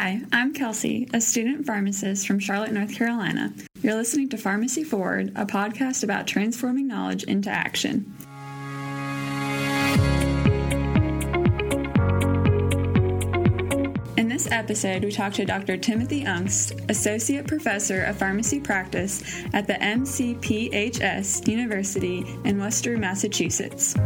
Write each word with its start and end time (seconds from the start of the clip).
Hi, 0.00 0.20
I'm 0.32 0.54
Kelsey, 0.54 1.08
a 1.12 1.20
student 1.20 1.66
pharmacist 1.66 2.24
from 2.24 2.38
Charlotte, 2.38 2.70
North 2.70 2.94
Carolina. 2.94 3.52
You're 3.82 3.96
listening 3.96 4.28
to 4.28 4.36
Pharmacy 4.36 4.84
Forward, 4.84 5.32
a 5.34 5.44
podcast 5.44 6.04
about 6.04 6.28
transforming 6.28 6.86
knowledge 6.86 7.24
into 7.24 7.50
action. 7.50 8.14
In 14.16 14.28
this 14.28 14.48
episode, 14.52 15.02
we 15.02 15.10
talk 15.10 15.32
to 15.32 15.44
Dr. 15.44 15.76
Timothy 15.76 16.22
Ungst, 16.22 16.88
Associate 16.88 17.44
Professor 17.44 18.04
of 18.04 18.16
Pharmacy 18.18 18.60
Practice 18.60 19.24
at 19.52 19.66
the 19.66 19.74
MCPHS 19.74 21.48
University 21.48 22.24
in 22.44 22.60
Worcester, 22.60 22.96
Massachusetts. 22.96 23.96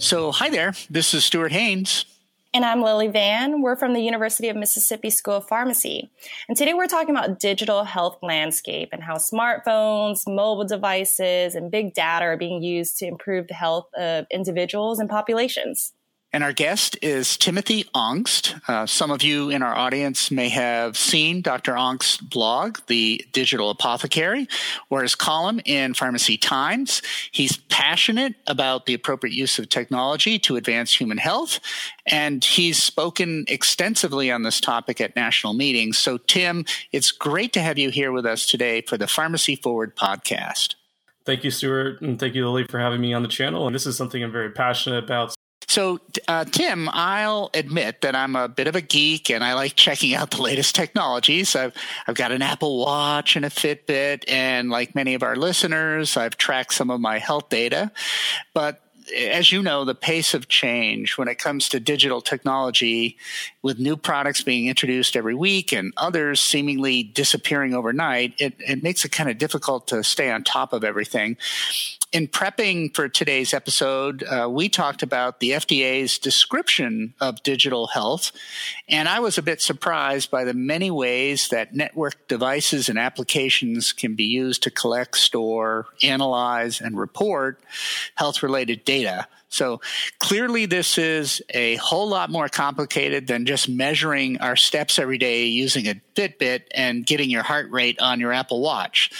So, 0.00 0.32
hi 0.32 0.48
there. 0.48 0.72
This 0.88 1.12
is 1.12 1.26
Stuart 1.26 1.52
Haynes. 1.52 2.06
And 2.54 2.64
I'm 2.64 2.80
Lily 2.82 3.08
Van. 3.08 3.60
We're 3.60 3.76
from 3.76 3.92
the 3.92 4.00
University 4.00 4.48
of 4.48 4.56
Mississippi 4.56 5.10
School 5.10 5.34
of 5.34 5.46
Pharmacy. 5.46 6.10
And 6.48 6.56
today 6.56 6.72
we're 6.72 6.86
talking 6.86 7.14
about 7.14 7.38
digital 7.38 7.84
health 7.84 8.16
landscape 8.22 8.88
and 8.92 9.02
how 9.02 9.16
smartphones, 9.16 10.22
mobile 10.26 10.64
devices, 10.64 11.54
and 11.54 11.70
big 11.70 11.92
data 11.92 12.24
are 12.24 12.38
being 12.38 12.62
used 12.62 12.96
to 13.00 13.06
improve 13.06 13.48
the 13.48 13.54
health 13.54 13.88
of 13.94 14.24
individuals 14.30 15.00
and 15.00 15.10
populations. 15.10 15.92
And 16.32 16.44
our 16.44 16.52
guest 16.52 16.96
is 17.02 17.36
Timothy 17.36 17.84
Ungst. 17.92 18.60
Uh, 18.68 18.86
some 18.86 19.10
of 19.10 19.20
you 19.24 19.50
in 19.50 19.62
our 19.62 19.76
audience 19.76 20.30
may 20.30 20.48
have 20.48 20.96
seen 20.96 21.42
Dr. 21.42 21.72
Ungst's 21.72 22.18
blog, 22.18 22.78
The 22.86 23.24
Digital 23.32 23.70
Apothecary, 23.70 24.46
or 24.90 25.02
his 25.02 25.16
column 25.16 25.60
in 25.64 25.92
Pharmacy 25.92 26.36
Times. 26.36 27.02
He's 27.32 27.56
passionate 27.56 28.36
about 28.46 28.86
the 28.86 28.94
appropriate 28.94 29.34
use 29.34 29.58
of 29.58 29.68
technology 29.70 30.38
to 30.40 30.54
advance 30.54 30.94
human 30.94 31.18
health, 31.18 31.58
and 32.06 32.44
he's 32.44 32.80
spoken 32.80 33.44
extensively 33.48 34.30
on 34.30 34.44
this 34.44 34.60
topic 34.60 35.00
at 35.00 35.16
national 35.16 35.54
meetings. 35.54 35.98
So, 35.98 36.16
Tim, 36.16 36.64
it's 36.92 37.10
great 37.10 37.52
to 37.54 37.60
have 37.60 37.76
you 37.76 37.90
here 37.90 38.12
with 38.12 38.24
us 38.24 38.46
today 38.46 38.82
for 38.82 38.96
the 38.96 39.08
Pharmacy 39.08 39.56
Forward 39.56 39.96
podcast. 39.96 40.76
Thank 41.24 41.42
you, 41.42 41.50
Stuart, 41.50 42.00
and 42.02 42.20
thank 42.20 42.36
you, 42.36 42.48
Lily, 42.48 42.66
for 42.70 42.78
having 42.78 43.00
me 43.00 43.12
on 43.14 43.22
the 43.22 43.28
channel. 43.28 43.66
And 43.66 43.74
this 43.74 43.86
is 43.86 43.96
something 43.96 44.22
I'm 44.22 44.32
very 44.32 44.52
passionate 44.52 45.02
about. 45.02 45.34
So, 45.70 46.00
uh, 46.26 46.44
Tim, 46.46 46.88
I'll 46.90 47.48
admit 47.54 48.00
that 48.00 48.16
I'm 48.16 48.34
a 48.34 48.48
bit 48.48 48.66
of 48.66 48.74
a 48.74 48.80
geek 48.80 49.30
and 49.30 49.44
I 49.44 49.54
like 49.54 49.76
checking 49.76 50.16
out 50.16 50.32
the 50.32 50.42
latest 50.42 50.74
technologies. 50.74 51.54
I've, 51.54 51.72
I've 52.08 52.16
got 52.16 52.32
an 52.32 52.42
Apple 52.42 52.80
Watch 52.80 53.36
and 53.36 53.44
a 53.44 53.50
Fitbit, 53.50 54.24
and 54.26 54.68
like 54.68 54.96
many 54.96 55.14
of 55.14 55.22
our 55.22 55.36
listeners, 55.36 56.16
I've 56.16 56.36
tracked 56.36 56.74
some 56.74 56.90
of 56.90 57.00
my 57.00 57.18
health 57.18 57.50
data. 57.50 57.92
But 58.52 58.80
as 59.16 59.52
you 59.52 59.62
know, 59.62 59.84
the 59.84 59.94
pace 59.94 60.34
of 60.34 60.48
change 60.48 61.16
when 61.16 61.28
it 61.28 61.38
comes 61.38 61.68
to 61.68 61.78
digital 61.78 62.20
technology, 62.20 63.16
with 63.62 63.78
new 63.78 63.96
products 63.96 64.42
being 64.42 64.66
introduced 64.66 65.14
every 65.14 65.36
week 65.36 65.72
and 65.72 65.92
others 65.96 66.40
seemingly 66.40 67.04
disappearing 67.04 67.74
overnight, 67.74 68.34
it, 68.38 68.54
it 68.58 68.82
makes 68.82 69.04
it 69.04 69.12
kind 69.12 69.30
of 69.30 69.38
difficult 69.38 69.86
to 69.86 70.02
stay 70.02 70.32
on 70.32 70.42
top 70.42 70.72
of 70.72 70.82
everything 70.82 71.36
in 72.12 72.26
prepping 72.26 72.94
for 72.94 73.08
today's 73.08 73.54
episode, 73.54 74.24
uh, 74.24 74.48
we 74.50 74.68
talked 74.68 75.02
about 75.02 75.38
the 75.38 75.50
FDA's 75.50 76.18
description 76.18 77.14
of 77.20 77.42
digital 77.44 77.86
health, 77.86 78.32
and 78.88 79.08
I 79.08 79.20
was 79.20 79.38
a 79.38 79.42
bit 79.42 79.62
surprised 79.62 80.30
by 80.30 80.44
the 80.44 80.54
many 80.54 80.90
ways 80.90 81.48
that 81.48 81.74
network 81.74 82.26
devices 82.26 82.88
and 82.88 82.98
applications 82.98 83.92
can 83.92 84.16
be 84.16 84.24
used 84.24 84.64
to 84.64 84.70
collect, 84.70 85.16
store, 85.18 85.86
analyze, 86.02 86.80
and 86.80 86.98
report 86.98 87.60
health 88.16 88.42
related 88.42 88.84
data. 88.84 89.28
So 89.50 89.80
clearly, 90.20 90.64
this 90.66 90.96
is 90.96 91.42
a 91.50 91.74
whole 91.76 92.08
lot 92.08 92.30
more 92.30 92.48
complicated 92.48 93.26
than 93.26 93.44
just 93.44 93.68
measuring 93.68 94.40
our 94.40 94.56
steps 94.56 94.98
every 94.98 95.18
day 95.18 95.44
using 95.44 95.88
a 95.88 96.00
Fitbit 96.14 96.62
and 96.72 97.04
getting 97.04 97.28
your 97.28 97.42
heart 97.42 97.70
rate 97.70 98.00
on 98.00 98.20
your 98.20 98.32
Apple 98.32 98.60
Watch. 98.60 99.10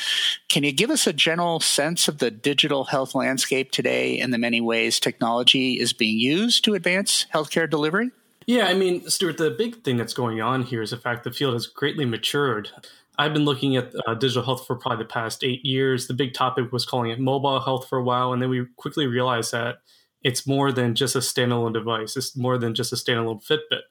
Can 0.49 0.63
you 0.63 0.73
give 0.73 0.91
us 0.91 1.07
a 1.07 1.13
general 1.13 1.59
sense 1.59 2.07
of 2.07 2.19
the 2.19 2.31
digital 2.31 2.85
health 2.85 3.15
landscape 3.15 3.73
today 3.73 4.21
and 4.21 4.33
the 4.33 4.39
many 4.39 4.61
ways 4.61 5.01
technology 5.01 5.81
is 5.81 5.93
being 5.93 6.19
used 6.19 6.65
to 6.65 6.75
advance 6.75 7.27
healthcare 7.35 7.69
delivery? 7.69 8.11
Yeah, 8.47 8.67
I 8.67 8.75
mean, 8.75 9.09
Stuart, 9.09 9.39
the 9.39 9.51
big 9.51 9.83
thing 9.83 9.97
that's 9.97 10.15
going 10.15 10.41
on 10.41 10.63
here 10.63 10.83
is 10.83 10.91
the 10.91 10.97
fact 10.97 11.25
the 11.25 11.33
field 11.33 11.55
has 11.55 11.67
greatly 11.67 12.05
matured. 12.05 12.71
I've 13.19 13.35
been 13.35 13.45
looking 13.45 13.77
at 13.77 13.93
uh, 14.07 14.15
digital 14.15 14.43
health 14.43 14.67
for 14.67 14.77
probably 14.77 15.05
the 15.05 15.09
past 15.09 15.45
eight 15.45 15.65
years. 15.65 16.07
The 16.07 16.15
big 16.15 16.35
topic 16.35 16.73
was 16.73 16.87
calling 16.87 17.11
it 17.11 17.21
mobile 17.21 17.61
health 17.61 17.89
for 17.89 17.99
a 17.99 18.03
while, 18.03 18.33
and 18.33 18.41
then 18.41 18.49
we 18.49 18.67
quickly 18.77 19.07
realized 19.07 19.53
that 19.53 19.81
it's 20.23 20.47
more 20.47 20.73
than 20.73 20.95
just 20.95 21.17
a 21.17 21.21
standalone 21.21 21.73
device. 21.73 22.17
It's 22.17 22.37
more 22.37 22.59
than 22.59 22.75
just 22.75 22.93
a 22.93 22.97
standalone 22.97 23.45
Fitbit. 23.45 23.83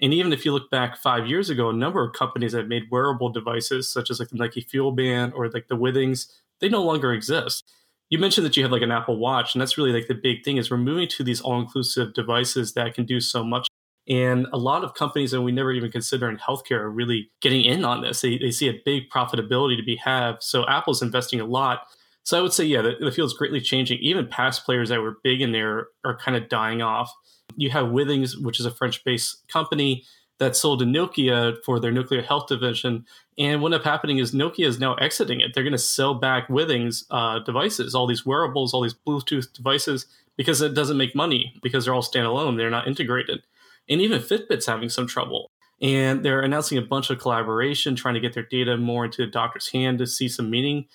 And 0.00 0.12
even 0.12 0.32
if 0.32 0.44
you 0.44 0.52
look 0.52 0.70
back 0.70 0.96
five 0.96 1.26
years 1.26 1.50
ago, 1.50 1.70
a 1.70 1.72
number 1.72 2.04
of 2.04 2.14
companies 2.14 2.52
that 2.52 2.68
made 2.68 2.90
wearable 2.90 3.30
devices, 3.30 3.88
such 3.88 4.10
as 4.10 4.18
like 4.18 4.30
the 4.30 4.36
Nike 4.36 4.62
Fuel 4.62 4.92
Band 4.92 5.32
or 5.34 5.48
like 5.48 5.68
the 5.68 5.76
Withings, 5.76 6.26
they 6.60 6.68
no 6.68 6.82
longer 6.82 7.12
exist. 7.12 7.64
You 8.10 8.18
mentioned 8.18 8.44
that 8.44 8.56
you 8.56 8.62
have 8.62 8.72
like 8.72 8.82
an 8.82 8.90
Apple 8.90 9.18
Watch, 9.18 9.54
and 9.54 9.62
that's 9.62 9.78
really 9.78 9.92
like 9.92 10.08
the 10.08 10.14
big 10.14 10.44
thing 10.44 10.56
is 10.56 10.70
we're 10.70 10.78
moving 10.78 11.08
to 11.08 11.24
these 11.24 11.40
all-inclusive 11.40 12.12
devices 12.12 12.74
that 12.74 12.94
can 12.94 13.06
do 13.06 13.20
so 13.20 13.44
much. 13.44 13.68
And 14.08 14.46
a 14.52 14.58
lot 14.58 14.84
of 14.84 14.94
companies 14.94 15.30
that 15.30 15.40
we 15.40 15.52
never 15.52 15.72
even 15.72 15.90
consider 15.90 16.28
in 16.28 16.36
healthcare 16.36 16.80
are 16.80 16.90
really 16.90 17.30
getting 17.40 17.64
in 17.64 17.84
on 17.84 18.02
this. 18.02 18.20
They, 18.20 18.36
they 18.36 18.50
see 18.50 18.68
a 18.68 18.80
big 18.84 19.08
profitability 19.08 19.76
to 19.78 19.82
be 19.82 19.96
had. 19.96 20.42
So 20.42 20.66
Apple's 20.66 21.02
investing 21.02 21.40
a 21.40 21.46
lot 21.46 21.86
so 22.24 22.38
I 22.38 22.42
would 22.42 22.52
say, 22.52 22.64
yeah, 22.64 22.82
the, 22.82 22.94
the 22.98 23.12
field's 23.12 23.34
greatly 23.34 23.60
changing. 23.60 23.98
Even 24.00 24.26
past 24.26 24.64
players 24.64 24.88
that 24.88 25.00
were 25.00 25.18
big 25.22 25.42
in 25.42 25.52
there 25.52 25.88
are 26.04 26.16
kind 26.16 26.36
of 26.36 26.48
dying 26.48 26.82
off. 26.82 27.12
You 27.56 27.70
have 27.70 27.86
Withings, 27.86 28.42
which 28.42 28.58
is 28.58 28.66
a 28.66 28.70
French-based 28.70 29.46
company 29.48 30.04
that 30.38 30.56
sold 30.56 30.80
to 30.80 30.84
Nokia 30.84 31.56
for 31.64 31.78
their 31.78 31.92
nuclear 31.92 32.22
health 32.22 32.48
division. 32.48 33.04
And 33.38 33.60
what 33.60 33.68
ended 33.68 33.82
up 33.82 33.84
happening 33.84 34.18
is 34.18 34.32
Nokia 34.32 34.66
is 34.66 34.80
now 34.80 34.94
exiting 34.94 35.40
it. 35.40 35.52
They're 35.54 35.62
going 35.62 35.72
to 35.72 35.78
sell 35.78 36.14
back 36.14 36.48
Withings 36.48 37.04
uh, 37.10 37.40
devices, 37.40 37.94
all 37.94 38.06
these 38.06 38.26
wearables, 38.26 38.72
all 38.72 38.82
these 38.82 38.96
Bluetooth 39.06 39.52
devices, 39.52 40.06
because 40.36 40.60
it 40.62 40.74
doesn't 40.74 40.96
make 40.96 41.14
money 41.14 41.54
because 41.62 41.84
they're 41.84 41.94
all 41.94 42.02
standalone. 42.02 42.56
They're 42.56 42.70
not 42.70 42.88
integrated. 42.88 43.42
And 43.88 44.00
even 44.00 44.22
Fitbit's 44.22 44.66
having 44.66 44.88
some 44.88 45.06
trouble. 45.06 45.50
And 45.80 46.24
they're 46.24 46.40
announcing 46.40 46.78
a 46.78 46.82
bunch 46.82 47.10
of 47.10 47.18
collaboration, 47.18 47.94
trying 47.94 48.14
to 48.14 48.20
get 48.20 48.32
their 48.32 48.46
data 48.46 48.76
more 48.76 49.04
into 49.04 49.24
the 49.24 49.30
doctor's 49.30 49.68
hand 49.68 49.98
to 49.98 50.06
see 50.06 50.28
some 50.28 50.50
meaning. 50.50 50.86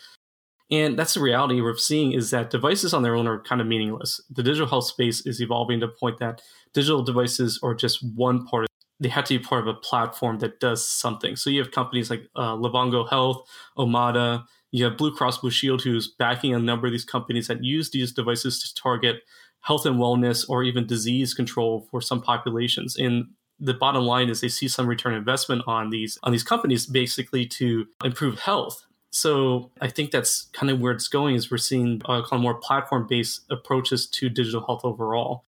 And 0.71 0.97
that's 0.97 1.15
the 1.15 1.21
reality 1.21 1.61
we're 1.61 1.77
seeing 1.77 2.11
is 2.11 2.29
that 2.31 2.51
devices 2.51 2.93
on 2.93 3.01
their 3.01 3.15
own 3.15 3.27
are 3.27 3.39
kind 3.39 3.59
of 3.59 3.67
meaningless. 3.67 4.21
The 4.29 4.43
digital 4.43 4.67
health 4.67 4.85
space 4.85 5.25
is 5.25 5.41
evolving 5.41 5.79
to 5.79 5.87
a 5.87 5.89
point 5.89 6.19
that 6.19 6.41
digital 6.73 7.01
devices 7.01 7.59
are 7.63 7.73
just 7.73 8.03
one 8.15 8.45
part. 8.45 8.65
Of, 8.65 8.69
they 8.99 9.09
have 9.09 9.25
to 9.25 9.37
be 9.37 9.43
part 9.43 9.61
of 9.61 9.67
a 9.67 9.79
platform 9.79 10.39
that 10.39 10.59
does 10.59 10.85
something. 10.85 11.35
So 11.35 11.49
you 11.49 11.59
have 11.59 11.71
companies 11.71 12.09
like 12.09 12.29
uh, 12.35 12.55
Livongo 12.55 13.09
Health, 13.09 13.47
Omada. 13.77 14.45
You 14.71 14.85
have 14.85 14.97
Blue 14.97 15.15
Cross 15.15 15.39
Blue 15.39 15.49
Shield, 15.49 15.81
who's 15.81 16.07
backing 16.07 16.53
a 16.53 16.59
number 16.59 16.85
of 16.85 16.91
these 16.91 17.05
companies 17.05 17.47
that 17.47 17.63
use 17.63 17.89
these 17.89 18.11
devices 18.11 18.61
to 18.61 18.81
target 18.81 19.23
health 19.61 19.85
and 19.85 19.97
wellness 19.97 20.47
or 20.47 20.63
even 20.63 20.85
disease 20.85 21.33
control 21.33 21.87
for 21.89 22.01
some 22.01 22.21
populations. 22.21 22.95
And 22.95 23.29
the 23.59 23.73
bottom 23.73 24.03
line 24.03 24.29
is 24.29 24.41
they 24.41 24.47
see 24.47 24.67
some 24.67 24.87
return 24.87 25.13
investment 25.13 25.63
on 25.67 25.89
these 25.89 26.17
on 26.23 26.31
these 26.31 26.43
companies 26.43 26.85
basically 26.85 27.45
to 27.45 27.87
improve 28.03 28.39
health 28.39 28.85
so 29.11 29.71
I 29.81 29.87
think 29.89 30.11
that's 30.11 30.43
kind 30.53 30.69
of 30.69 30.79
where 30.79 30.91
it's 30.91 31.07
going 31.07 31.35
is 31.35 31.49
we're 31.49 31.57
seeing 31.57 32.01
uh, 32.05 32.21
kind 32.21 32.33
of 32.33 32.41
more 32.41 32.55
platform 32.55 33.07
based 33.07 33.41
approaches 33.49 34.07
to 34.07 34.29
digital 34.29 34.65
health 34.65 34.81
overall. 34.83 35.45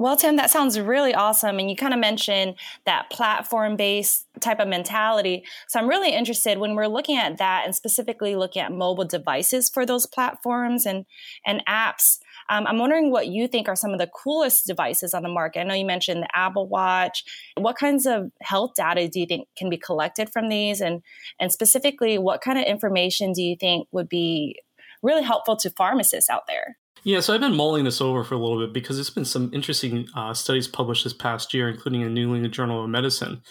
Well, 0.00 0.16
Tim, 0.16 0.36
that 0.36 0.50
sounds 0.50 0.78
really 0.78 1.12
awesome. 1.12 1.58
And 1.58 1.68
you 1.68 1.74
kind 1.74 1.92
of 1.92 1.98
mentioned 1.98 2.54
that 2.86 3.10
platform 3.10 3.74
based 3.74 4.26
type 4.38 4.60
of 4.60 4.68
mentality. 4.68 5.44
So 5.66 5.80
I'm 5.80 5.88
really 5.88 6.12
interested 6.12 6.58
when 6.58 6.76
we're 6.76 6.86
looking 6.86 7.16
at 7.16 7.38
that 7.38 7.62
and 7.64 7.74
specifically 7.74 8.36
looking 8.36 8.62
at 8.62 8.70
mobile 8.70 9.04
devices 9.04 9.68
for 9.68 9.84
those 9.84 10.06
platforms 10.06 10.86
and, 10.86 11.04
and 11.44 11.64
apps. 11.66 12.18
Um, 12.48 12.66
I'm 12.66 12.78
wondering 12.78 13.10
what 13.10 13.28
you 13.28 13.48
think 13.48 13.68
are 13.68 13.76
some 13.76 13.92
of 13.92 13.98
the 13.98 14.06
coolest 14.08 14.66
devices 14.66 15.14
on 15.14 15.22
the 15.22 15.28
market. 15.28 15.60
I 15.60 15.62
know 15.64 15.74
you 15.74 15.84
mentioned 15.84 16.22
the 16.22 16.36
Apple 16.36 16.68
Watch. 16.68 17.24
What 17.56 17.76
kinds 17.76 18.06
of 18.06 18.30
health 18.42 18.72
data 18.76 19.08
do 19.08 19.20
you 19.20 19.26
think 19.26 19.48
can 19.56 19.68
be 19.68 19.76
collected 19.76 20.30
from 20.32 20.48
these? 20.48 20.80
And, 20.80 21.02
and 21.38 21.52
specifically, 21.52 22.18
what 22.18 22.40
kind 22.40 22.58
of 22.58 22.64
information 22.64 23.32
do 23.32 23.42
you 23.42 23.56
think 23.58 23.88
would 23.92 24.08
be 24.08 24.56
really 25.02 25.22
helpful 25.22 25.56
to 25.56 25.70
pharmacists 25.70 26.30
out 26.30 26.46
there? 26.46 26.76
Yeah, 27.04 27.20
so 27.20 27.32
I've 27.32 27.40
been 27.40 27.54
mulling 27.54 27.84
this 27.84 28.00
over 28.00 28.24
for 28.24 28.34
a 28.34 28.38
little 28.38 28.58
bit 28.58 28.72
because 28.72 28.96
there's 28.96 29.10
been 29.10 29.24
some 29.24 29.50
interesting 29.54 30.08
uh, 30.16 30.34
studies 30.34 30.66
published 30.66 31.04
this 31.04 31.12
past 31.12 31.54
year, 31.54 31.68
including 31.68 32.02
a 32.02 32.08
New 32.08 32.34
England 32.34 32.52
Journal 32.52 32.82
of 32.82 32.90
Medicine. 32.90 33.42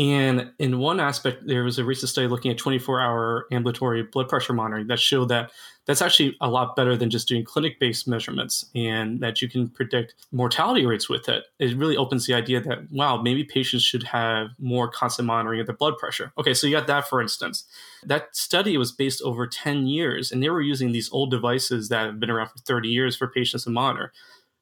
And 0.00 0.50
in 0.58 0.78
one 0.78 0.98
aspect, 0.98 1.46
there 1.46 1.62
was 1.62 1.78
a 1.78 1.84
recent 1.84 2.08
study 2.08 2.26
looking 2.26 2.50
at 2.50 2.56
24 2.56 3.02
hour 3.02 3.44
ambulatory 3.52 4.02
blood 4.02 4.30
pressure 4.30 4.54
monitoring 4.54 4.86
that 4.86 4.98
showed 4.98 5.28
that 5.28 5.50
that's 5.84 6.00
actually 6.00 6.36
a 6.40 6.48
lot 6.48 6.74
better 6.74 6.96
than 6.96 7.10
just 7.10 7.28
doing 7.28 7.44
clinic 7.44 7.78
based 7.78 8.08
measurements 8.08 8.64
and 8.74 9.20
that 9.20 9.42
you 9.42 9.48
can 9.48 9.68
predict 9.68 10.14
mortality 10.32 10.86
rates 10.86 11.10
with 11.10 11.28
it. 11.28 11.44
It 11.58 11.76
really 11.76 11.98
opens 11.98 12.26
the 12.26 12.32
idea 12.32 12.62
that, 12.62 12.90
wow, 12.90 13.20
maybe 13.20 13.44
patients 13.44 13.82
should 13.82 14.04
have 14.04 14.48
more 14.58 14.88
constant 14.88 15.26
monitoring 15.26 15.60
of 15.60 15.66
their 15.66 15.76
blood 15.76 15.98
pressure. 15.98 16.32
Okay, 16.38 16.54
so 16.54 16.66
you 16.66 16.74
got 16.74 16.86
that 16.86 17.06
for 17.06 17.20
instance. 17.20 17.64
That 18.02 18.34
study 18.34 18.78
was 18.78 18.92
based 18.92 19.20
over 19.20 19.46
10 19.46 19.86
years, 19.86 20.32
and 20.32 20.42
they 20.42 20.48
were 20.48 20.62
using 20.62 20.92
these 20.92 21.12
old 21.12 21.30
devices 21.30 21.90
that 21.90 22.06
have 22.06 22.20
been 22.20 22.30
around 22.30 22.48
for 22.48 22.58
30 22.58 22.88
years 22.88 23.16
for 23.16 23.28
patients 23.28 23.64
to 23.64 23.70
monitor. 23.70 24.12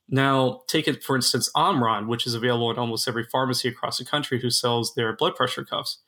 Now, 0.08 0.62
take 0.69 0.88
it 0.88 1.05
for 1.05 1.16
instance, 1.16 1.50
Omron, 1.55 2.08
which 2.08 2.26
is 2.26 2.34
available 2.34 2.70
in 2.70 2.78
almost 2.78 3.06
every 3.06 3.25
pharmacy 3.25 3.69
across 3.69 3.99
the 3.99 4.05
country 4.05 4.40
who 4.40 4.50
sells 4.50 4.94
their 4.94 5.14
blood 5.14 5.37
pressure 5.37 5.64
cuffs. 5.64 5.99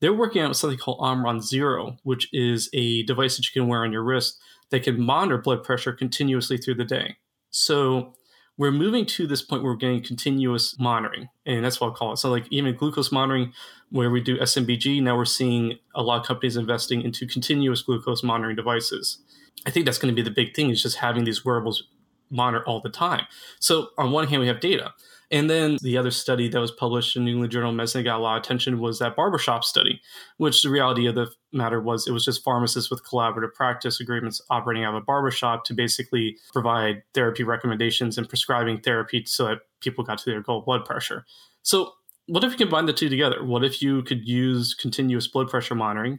They're 0.00 0.14
working 0.14 0.42
on 0.42 0.54
something 0.54 0.78
called 0.78 0.98
Omron 1.00 1.42
Zero, 1.42 1.98
which 2.04 2.28
is 2.32 2.70
a 2.72 3.02
device 3.02 3.36
that 3.36 3.46
you 3.46 3.60
can 3.60 3.68
wear 3.68 3.84
on 3.84 3.92
your 3.92 4.04
wrist 4.04 4.38
that 4.70 4.84
can 4.84 5.00
monitor 5.00 5.38
blood 5.38 5.62
pressure 5.62 5.92
continuously 5.92 6.56
through 6.56 6.76
the 6.76 6.84
day. 6.84 7.16
So 7.50 8.14
we're 8.56 8.70
moving 8.70 9.06
to 9.06 9.26
this 9.26 9.42
point 9.42 9.62
where 9.62 9.72
we're 9.72 9.78
getting 9.78 10.02
continuous 10.02 10.78
monitoring, 10.78 11.28
and 11.46 11.64
that's 11.64 11.80
what 11.80 11.88
I'll 11.88 11.94
call 11.94 12.12
it. 12.12 12.18
So, 12.18 12.30
like 12.30 12.46
even 12.50 12.76
glucose 12.76 13.10
monitoring, 13.10 13.52
where 13.90 14.10
we 14.10 14.20
do 14.20 14.38
SMBG, 14.38 15.02
now 15.02 15.16
we're 15.16 15.24
seeing 15.24 15.78
a 15.94 16.02
lot 16.02 16.20
of 16.20 16.26
companies 16.26 16.56
investing 16.56 17.02
into 17.02 17.26
continuous 17.26 17.82
glucose 17.82 18.22
monitoring 18.22 18.56
devices. 18.56 19.18
I 19.66 19.70
think 19.70 19.86
that's 19.86 19.98
going 19.98 20.14
to 20.14 20.16
be 20.16 20.22
the 20.22 20.34
big 20.34 20.54
thing 20.54 20.70
is 20.70 20.82
just 20.82 20.98
having 20.98 21.24
these 21.24 21.44
wearables 21.44 21.84
monitor 22.30 22.64
all 22.66 22.80
the 22.80 22.90
time. 22.90 23.26
So 23.58 23.88
on 23.98 24.12
one 24.12 24.26
hand, 24.26 24.40
we 24.40 24.48
have 24.48 24.60
data. 24.60 24.92
And 25.32 25.48
then 25.48 25.78
the 25.80 25.96
other 25.96 26.10
study 26.10 26.48
that 26.48 26.58
was 26.58 26.72
published 26.72 27.16
in 27.16 27.24
New 27.24 27.32
England 27.32 27.52
Journal 27.52 27.70
of 27.70 27.76
Medicine 27.76 28.02
got 28.02 28.18
a 28.18 28.22
lot 28.22 28.36
of 28.36 28.42
attention 28.42 28.80
was 28.80 28.98
that 28.98 29.14
barbershop 29.14 29.62
study, 29.62 30.00
which 30.38 30.62
the 30.62 30.70
reality 30.70 31.06
of 31.06 31.14
the 31.14 31.28
matter 31.52 31.80
was 31.80 32.08
it 32.08 32.12
was 32.12 32.24
just 32.24 32.42
pharmacists 32.42 32.90
with 32.90 33.04
collaborative 33.04 33.54
practice 33.54 34.00
agreements 34.00 34.40
operating 34.50 34.82
out 34.82 34.94
of 34.94 35.02
a 35.02 35.04
barbershop 35.04 35.64
to 35.64 35.74
basically 35.74 36.36
provide 36.52 37.02
therapy 37.14 37.44
recommendations 37.44 38.18
and 38.18 38.28
prescribing 38.28 38.80
therapy 38.80 39.24
so 39.24 39.46
that 39.46 39.58
people 39.80 40.02
got 40.02 40.18
to 40.18 40.30
their 40.30 40.40
goal 40.40 40.62
blood 40.62 40.84
pressure. 40.84 41.24
So 41.62 41.92
what 42.26 42.42
if 42.42 42.52
you 42.52 42.58
combine 42.58 42.86
the 42.86 42.92
two 42.92 43.08
together? 43.08 43.44
What 43.44 43.64
if 43.64 43.80
you 43.80 44.02
could 44.02 44.26
use 44.26 44.74
continuous 44.74 45.28
blood 45.28 45.48
pressure 45.48 45.76
monitoring 45.76 46.18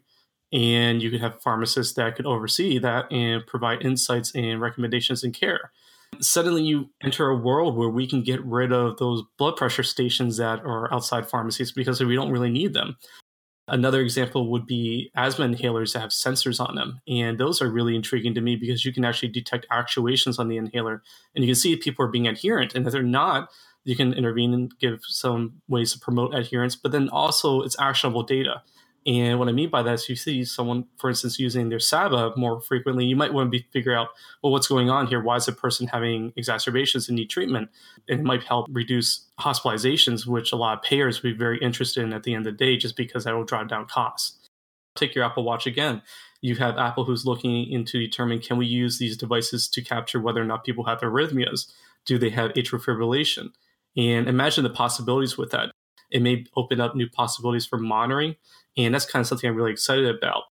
and 0.53 1.01
you 1.01 1.11
could 1.11 1.21
have 1.21 1.41
pharmacists 1.41 1.93
that 1.95 2.15
could 2.15 2.25
oversee 2.25 2.77
that 2.79 3.11
and 3.11 3.45
provide 3.45 3.83
insights 3.83 4.33
and 4.35 4.61
recommendations 4.61 5.23
and 5.23 5.33
care? 5.33 5.71
Suddenly 6.19 6.63
you 6.63 6.89
enter 7.03 7.29
a 7.29 7.37
world 7.37 7.77
where 7.77 7.89
we 7.89 8.07
can 8.07 8.23
get 8.23 8.43
rid 8.45 8.71
of 8.71 8.97
those 8.97 9.23
blood 9.37 9.55
pressure 9.55 9.83
stations 9.83 10.37
that 10.37 10.59
are 10.61 10.93
outside 10.93 11.29
pharmacies 11.29 11.71
because 11.71 12.01
we 12.01 12.15
don't 12.15 12.31
really 12.31 12.49
need 12.49 12.73
them. 12.73 12.97
Another 13.67 14.01
example 14.01 14.51
would 14.51 14.65
be 14.65 15.11
asthma 15.15 15.47
inhalers 15.47 15.93
that 15.93 16.01
have 16.01 16.09
sensors 16.09 16.59
on 16.59 16.75
them. 16.75 16.99
And 17.07 17.39
those 17.39 17.61
are 17.61 17.71
really 17.71 17.95
intriguing 17.95 18.33
to 18.33 18.41
me 18.41 18.55
because 18.55 18.83
you 18.83 18.91
can 18.91 19.05
actually 19.05 19.29
detect 19.29 19.65
actuations 19.71 20.39
on 20.39 20.49
the 20.49 20.57
inhaler 20.57 21.01
and 21.35 21.45
you 21.45 21.49
can 21.49 21.55
see 21.55 21.71
if 21.71 21.79
people 21.79 22.03
are 22.03 22.09
being 22.09 22.27
adherent. 22.27 22.75
And 22.75 22.85
if 22.85 22.91
they're 22.91 23.03
not, 23.03 23.49
you 23.85 23.95
can 23.95 24.13
intervene 24.13 24.53
and 24.53 24.71
give 24.79 24.99
some 25.03 25.61
ways 25.67 25.93
to 25.93 25.99
promote 25.99 26.35
adherence, 26.35 26.75
but 26.75 26.91
then 26.91 27.09
also 27.09 27.61
it's 27.61 27.79
actionable 27.79 28.23
data. 28.23 28.61
And 29.05 29.39
what 29.39 29.47
I 29.47 29.51
mean 29.51 29.69
by 29.71 29.81
that 29.81 29.95
is 29.95 30.09
you 30.09 30.15
see 30.15 30.45
someone, 30.45 30.85
for 30.97 31.09
instance, 31.09 31.39
using 31.39 31.69
their 31.69 31.79
SABA 31.79 32.33
more 32.37 32.61
frequently, 32.61 33.05
you 33.05 33.15
might 33.15 33.33
want 33.33 33.47
to 33.47 33.57
be 33.57 33.65
figure 33.71 33.95
out, 33.95 34.09
well, 34.43 34.51
what's 34.51 34.67
going 34.67 34.91
on 34.91 35.07
here? 35.07 35.21
Why 35.21 35.37
is 35.37 35.47
the 35.47 35.53
person 35.53 35.87
having 35.87 36.33
exacerbations 36.35 37.09
and 37.09 37.15
need 37.15 37.29
treatment? 37.29 37.69
And 38.07 38.19
it 38.19 38.23
might 38.23 38.43
help 38.43 38.67
reduce 38.69 39.25
hospitalizations, 39.39 40.27
which 40.27 40.51
a 40.51 40.55
lot 40.55 40.77
of 40.77 40.83
payers 40.83 41.23
would 41.23 41.33
be 41.33 41.37
very 41.37 41.57
interested 41.59 42.03
in 42.03 42.13
at 42.13 42.23
the 42.23 42.35
end 42.35 42.45
of 42.45 42.53
the 42.53 42.63
day, 42.63 42.77
just 42.77 42.95
because 42.95 43.23
that 43.23 43.35
will 43.35 43.43
drive 43.43 43.69
down 43.69 43.87
costs. 43.87 44.37
Take 44.95 45.15
your 45.15 45.23
Apple 45.23 45.43
Watch 45.43 45.65
again. 45.65 46.03
You 46.41 46.55
have 46.57 46.77
Apple 46.77 47.05
who's 47.05 47.25
looking 47.25 47.71
into 47.71 47.99
determine 47.99 48.39
can 48.39 48.57
we 48.57 48.67
use 48.67 48.99
these 48.99 49.17
devices 49.17 49.67
to 49.69 49.81
capture 49.81 50.19
whether 50.19 50.41
or 50.41 50.45
not 50.45 50.63
people 50.63 50.83
have 50.83 50.99
arrhythmias? 50.99 51.71
Do 52.05 52.19
they 52.19 52.29
have 52.31 52.51
atrial 52.53 52.83
fibrillation? 52.83 53.51
And 53.97 54.27
imagine 54.27 54.63
the 54.63 54.69
possibilities 54.69 55.37
with 55.37 55.51
that. 55.51 55.71
It 56.11 56.21
may 56.21 56.45
open 56.55 56.79
up 56.79 56.95
new 56.95 57.09
possibilities 57.09 57.65
for 57.65 57.77
monitoring 57.77 58.35
and 58.77 58.93
that's 58.93 59.05
kind 59.05 59.21
of 59.21 59.27
something 59.27 59.49
I'm 59.49 59.55
really 59.55 59.71
excited 59.71 60.05
about. 60.05 60.43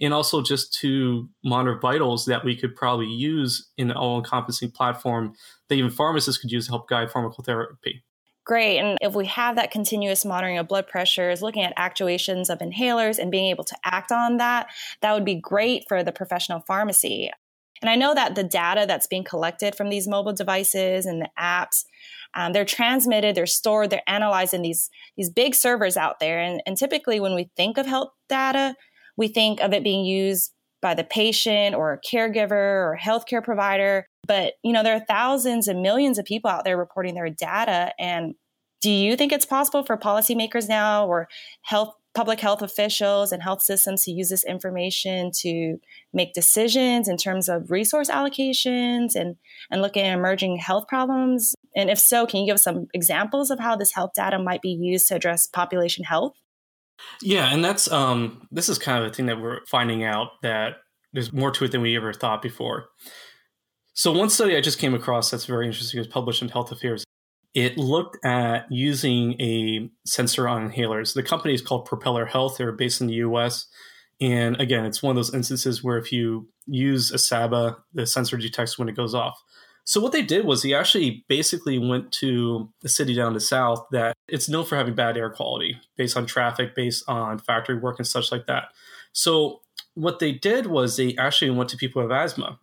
And 0.00 0.14
also 0.14 0.42
just 0.42 0.72
to 0.80 1.28
monitor 1.44 1.78
vitals 1.78 2.24
that 2.26 2.44
we 2.44 2.56
could 2.56 2.74
probably 2.74 3.06
use 3.06 3.70
in 3.76 3.90
an 3.90 3.96
all 3.96 4.18
encompassing 4.18 4.70
platform 4.70 5.34
that 5.68 5.74
even 5.74 5.90
pharmacists 5.90 6.40
could 6.40 6.50
use 6.50 6.66
to 6.66 6.72
help 6.72 6.88
guide 6.88 7.10
pharmacotherapy. 7.10 8.02
Great. 8.46 8.78
And 8.78 8.96
if 9.02 9.14
we 9.14 9.26
have 9.26 9.56
that 9.56 9.70
continuous 9.70 10.24
monitoring 10.24 10.58
of 10.58 10.66
blood 10.66 10.88
pressures, 10.88 11.42
looking 11.42 11.62
at 11.62 11.74
actuations 11.76 12.48
of 12.48 12.60
inhalers 12.60 13.18
and 13.18 13.30
being 13.30 13.50
able 13.50 13.64
to 13.64 13.76
act 13.84 14.10
on 14.10 14.38
that, 14.38 14.68
that 15.02 15.12
would 15.12 15.26
be 15.26 15.34
great 15.34 15.84
for 15.86 16.02
the 16.02 16.12
professional 16.12 16.60
pharmacy. 16.60 17.30
And 17.82 17.90
I 17.90 17.96
know 17.96 18.14
that 18.14 18.34
the 18.34 18.42
data 18.42 18.86
that's 18.86 19.06
being 19.06 19.24
collected 19.24 19.74
from 19.74 19.88
these 19.88 20.08
mobile 20.08 20.32
devices 20.32 21.06
and 21.06 21.20
the 21.20 21.30
apps 21.38 21.84
um, 22.34 22.52
they're 22.52 22.64
transmitted, 22.64 23.34
they're 23.34 23.46
stored, 23.46 23.90
they're 23.90 24.02
analyzed 24.06 24.54
in 24.54 24.62
these 24.62 24.90
these 25.16 25.30
big 25.30 25.54
servers 25.54 25.96
out 25.96 26.20
there. 26.20 26.40
And, 26.40 26.62
and 26.66 26.76
typically, 26.76 27.20
when 27.20 27.34
we 27.34 27.50
think 27.56 27.78
of 27.78 27.86
health 27.86 28.10
data, 28.28 28.74
we 29.16 29.28
think 29.28 29.60
of 29.60 29.72
it 29.72 29.82
being 29.82 30.04
used 30.04 30.52
by 30.82 30.94
the 30.94 31.04
patient 31.04 31.74
or 31.74 31.92
a 31.92 32.00
caregiver 32.00 32.52
or 32.52 32.94
a 32.94 33.00
healthcare 33.00 33.44
provider. 33.44 34.06
But 34.26 34.54
you 34.62 34.72
know, 34.72 34.82
there 34.82 34.96
are 34.96 35.04
thousands 35.06 35.68
and 35.68 35.82
millions 35.82 36.18
of 36.18 36.24
people 36.24 36.50
out 36.50 36.64
there 36.64 36.76
reporting 36.76 37.14
their 37.14 37.30
data. 37.30 37.92
And 37.98 38.34
do 38.80 38.90
you 38.90 39.16
think 39.16 39.32
it's 39.32 39.44
possible 39.44 39.84
for 39.84 39.96
policymakers 39.96 40.68
now 40.68 41.06
or 41.06 41.28
health 41.62 41.94
public 42.14 42.40
health 42.40 42.60
officials 42.60 43.30
and 43.30 43.42
health 43.42 43.62
systems 43.62 44.04
to 44.04 44.10
use 44.10 44.30
this 44.30 44.44
information 44.44 45.30
to 45.32 45.78
make 46.12 46.32
decisions 46.32 47.08
in 47.08 47.16
terms 47.16 47.48
of 47.48 47.70
resource 47.70 48.10
allocations 48.10 49.14
and, 49.14 49.36
and 49.70 49.80
look 49.80 49.96
at 49.96 50.06
emerging 50.06 50.56
health 50.56 50.88
problems? 50.88 51.54
And 51.76 51.90
if 51.90 51.98
so, 51.98 52.26
can 52.26 52.40
you 52.40 52.46
give 52.46 52.60
some 52.60 52.88
examples 52.92 53.50
of 53.50 53.60
how 53.60 53.76
this 53.76 53.92
health 53.92 54.10
data 54.14 54.38
might 54.38 54.62
be 54.62 54.70
used 54.70 55.08
to 55.08 55.14
address 55.14 55.46
population 55.46 56.04
health? 56.04 56.34
Yeah, 57.22 57.52
and 57.52 57.64
that's 57.64 57.90
um, 57.90 58.46
this 58.50 58.68
is 58.68 58.78
kind 58.78 59.02
of 59.02 59.10
a 59.10 59.14
thing 59.14 59.26
that 59.26 59.40
we're 59.40 59.60
finding 59.66 60.04
out 60.04 60.28
that 60.42 60.76
there's 61.12 61.32
more 61.32 61.50
to 61.52 61.64
it 61.64 61.72
than 61.72 61.80
we 61.80 61.96
ever 61.96 62.12
thought 62.12 62.42
before. 62.42 62.88
So 63.94 64.12
one 64.12 64.30
study 64.30 64.56
I 64.56 64.60
just 64.60 64.78
came 64.78 64.94
across 64.94 65.30
that's 65.30 65.46
very 65.46 65.66
interesting 65.66 65.98
was 65.98 66.06
published 66.06 66.42
in 66.42 66.48
Health 66.48 66.72
Affairs 66.72 67.04
it 67.54 67.76
looked 67.76 68.24
at 68.24 68.66
using 68.70 69.40
a 69.40 69.90
sensor 70.06 70.46
on 70.46 70.70
inhalers. 70.70 71.14
The 71.14 71.22
company 71.22 71.54
is 71.54 71.62
called 71.62 71.84
Propeller 71.84 72.26
Health. 72.26 72.58
They're 72.58 72.72
based 72.72 73.00
in 73.00 73.08
the 73.08 73.14
US. 73.14 73.66
And 74.20 74.60
again, 74.60 74.84
it's 74.84 75.02
one 75.02 75.10
of 75.10 75.16
those 75.16 75.34
instances 75.34 75.82
where 75.82 75.98
if 75.98 76.12
you 76.12 76.48
use 76.66 77.10
a 77.10 77.18
SABA, 77.18 77.76
the 77.92 78.06
sensor 78.06 78.36
detects 78.36 78.78
when 78.78 78.88
it 78.88 78.96
goes 78.96 79.14
off. 79.14 79.40
So 79.84 80.00
what 80.00 80.12
they 80.12 80.22
did 80.22 80.44
was 80.44 80.62
he 80.62 80.74
actually 80.74 81.24
basically 81.28 81.78
went 81.78 82.12
to 82.12 82.68
a 82.84 82.88
city 82.88 83.14
down 83.14 83.34
the 83.34 83.40
south 83.40 83.86
that 83.90 84.16
it's 84.28 84.48
known 84.48 84.64
for 84.64 84.76
having 84.76 84.94
bad 84.94 85.16
air 85.16 85.30
quality 85.30 85.78
based 85.96 86.16
on 86.16 86.26
traffic, 86.26 86.74
based 86.74 87.08
on 87.08 87.38
factory 87.38 87.78
work 87.78 87.98
and 87.98 88.06
such 88.06 88.30
like 88.30 88.46
that. 88.46 88.68
So 89.12 89.62
what 89.94 90.20
they 90.20 90.32
did 90.32 90.66
was 90.66 90.96
they 90.96 91.16
actually 91.16 91.50
went 91.50 91.70
to 91.70 91.76
people 91.76 92.02
with 92.02 92.12
asthma 92.12 92.58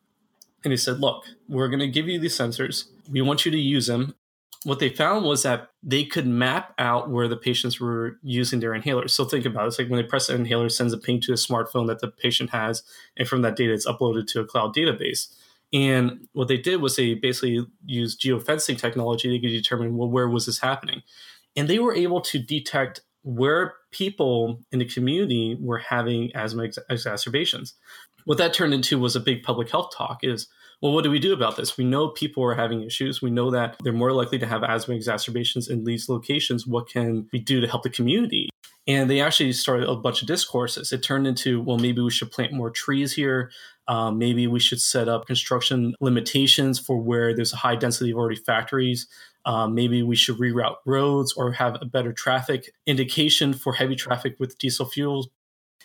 and 0.63 0.71
they 0.71 0.77
said, 0.77 0.99
look, 0.99 1.25
we're 1.49 1.67
going 1.67 1.79
to 1.79 1.87
give 1.87 2.07
you 2.07 2.19
these 2.19 2.37
sensors. 2.37 2.85
We 3.09 3.21
want 3.21 3.45
you 3.45 3.51
to 3.51 3.59
use 3.59 3.87
them 3.87 4.15
what 4.63 4.79
they 4.79 4.89
found 4.89 5.25
was 5.25 5.43
that 5.43 5.69
they 5.83 6.03
could 6.03 6.27
map 6.27 6.73
out 6.77 7.09
where 7.09 7.29
the 7.29 7.37
patients 7.37 7.79
were 7.79 8.17
using 8.21 8.59
their 8.59 8.71
inhalers. 8.71 9.11
So 9.11 9.23
think 9.23 9.45
about 9.45 9.63
it. 9.63 9.67
It's 9.67 9.79
like 9.79 9.89
when 9.89 10.01
they 10.01 10.07
press 10.07 10.27
the 10.27 10.35
inhaler, 10.35 10.65
it 10.65 10.71
sends 10.71 10.91
a 10.91 10.97
ping 10.97 11.21
to 11.21 11.31
a 11.31 11.35
smartphone 11.35 11.87
that 11.87 11.99
the 11.99 12.09
patient 12.09 12.49
has, 12.49 12.83
and 13.15 13.27
from 13.27 13.43
that 13.43 13.55
data, 13.55 13.71
it's 13.71 13.87
uploaded 13.87 14.27
to 14.27 14.41
a 14.41 14.45
cloud 14.45 14.75
database. 14.75 15.33
And 15.73 16.27
what 16.33 16.47
they 16.47 16.57
did 16.57 16.81
was 16.81 16.95
they 16.95 17.13
basically 17.13 17.65
used 17.85 18.21
geofencing 18.21 18.77
technology. 18.77 19.39
to 19.39 19.47
determine, 19.49 19.97
well, 19.97 20.09
where 20.09 20.29
was 20.29 20.45
this 20.45 20.59
happening? 20.59 21.01
And 21.55 21.67
they 21.67 21.79
were 21.79 21.93
able 21.93 22.21
to 22.21 22.39
detect 22.39 23.01
where 23.23 23.73
people 23.91 24.61
in 24.71 24.79
the 24.79 24.85
community 24.85 25.57
were 25.59 25.79
having 25.79 26.31
asthma 26.35 26.65
ex- 26.65 26.79
exacerbations. 26.89 27.73
What 28.25 28.37
that 28.37 28.53
turned 28.53 28.73
into 28.73 28.99
was 28.99 29.15
a 29.15 29.19
big 29.19 29.43
public 29.43 29.69
health 29.69 29.93
talk 29.95 30.19
is 30.23 30.47
well, 30.81 30.93
what 30.93 31.03
do 31.03 31.09
we 31.09 31.17
do 31.17 31.33
about 31.33 31.55
this? 31.55 31.75
We 31.75 31.85
know 31.85 32.09
people 32.09 32.43
are 32.43 32.53
having 32.53 32.83
issues. 32.83 33.19
We 33.19 33.31
know 33.31 33.49
that 33.49 33.77
they're 33.83 33.91
more 33.91 34.11
likely 34.11 34.37
to 34.37 34.45
have 34.45 34.61
asthma 34.63 34.93
exacerbations 34.93 35.67
in 35.67 35.85
these 35.85 36.07
locations. 36.07 36.67
What 36.67 36.87
can 36.87 37.27
we 37.33 37.39
do 37.39 37.59
to 37.61 37.67
help 37.67 37.81
the 37.81 37.89
community? 37.89 38.49
And 38.87 39.09
they 39.09 39.19
actually 39.19 39.51
started 39.51 39.89
a 39.89 39.95
bunch 39.95 40.21
of 40.21 40.27
discourses. 40.27 40.93
It 40.93 41.03
turned 41.03 41.27
into, 41.27 41.61
well, 41.61 41.77
maybe 41.77 42.01
we 42.01 42.09
should 42.09 42.31
plant 42.31 42.53
more 42.53 42.69
trees 42.69 43.13
here. 43.13 43.51
Um, 43.89 44.17
maybe 44.17 44.47
we 44.47 44.59
should 44.59 44.81
set 44.81 45.07
up 45.09 45.27
construction 45.27 45.93
limitations 45.99 46.79
for 46.79 46.97
where 46.97 47.35
there's 47.35 47.53
a 47.53 47.57
high 47.57 47.75
density 47.75 48.11
of 48.11 48.17
already 48.17 48.37
factories. 48.37 49.07
Um, 49.45 49.75
maybe 49.75 50.03
we 50.03 50.15
should 50.15 50.37
reroute 50.37 50.75
roads 50.85 51.33
or 51.33 51.53
have 51.53 51.77
a 51.81 51.85
better 51.85 52.11
traffic 52.11 52.71
indication 52.85 53.53
for 53.53 53.73
heavy 53.73 53.95
traffic 53.95 54.35
with 54.39 54.57
diesel 54.57 54.85
fuels 54.85 55.29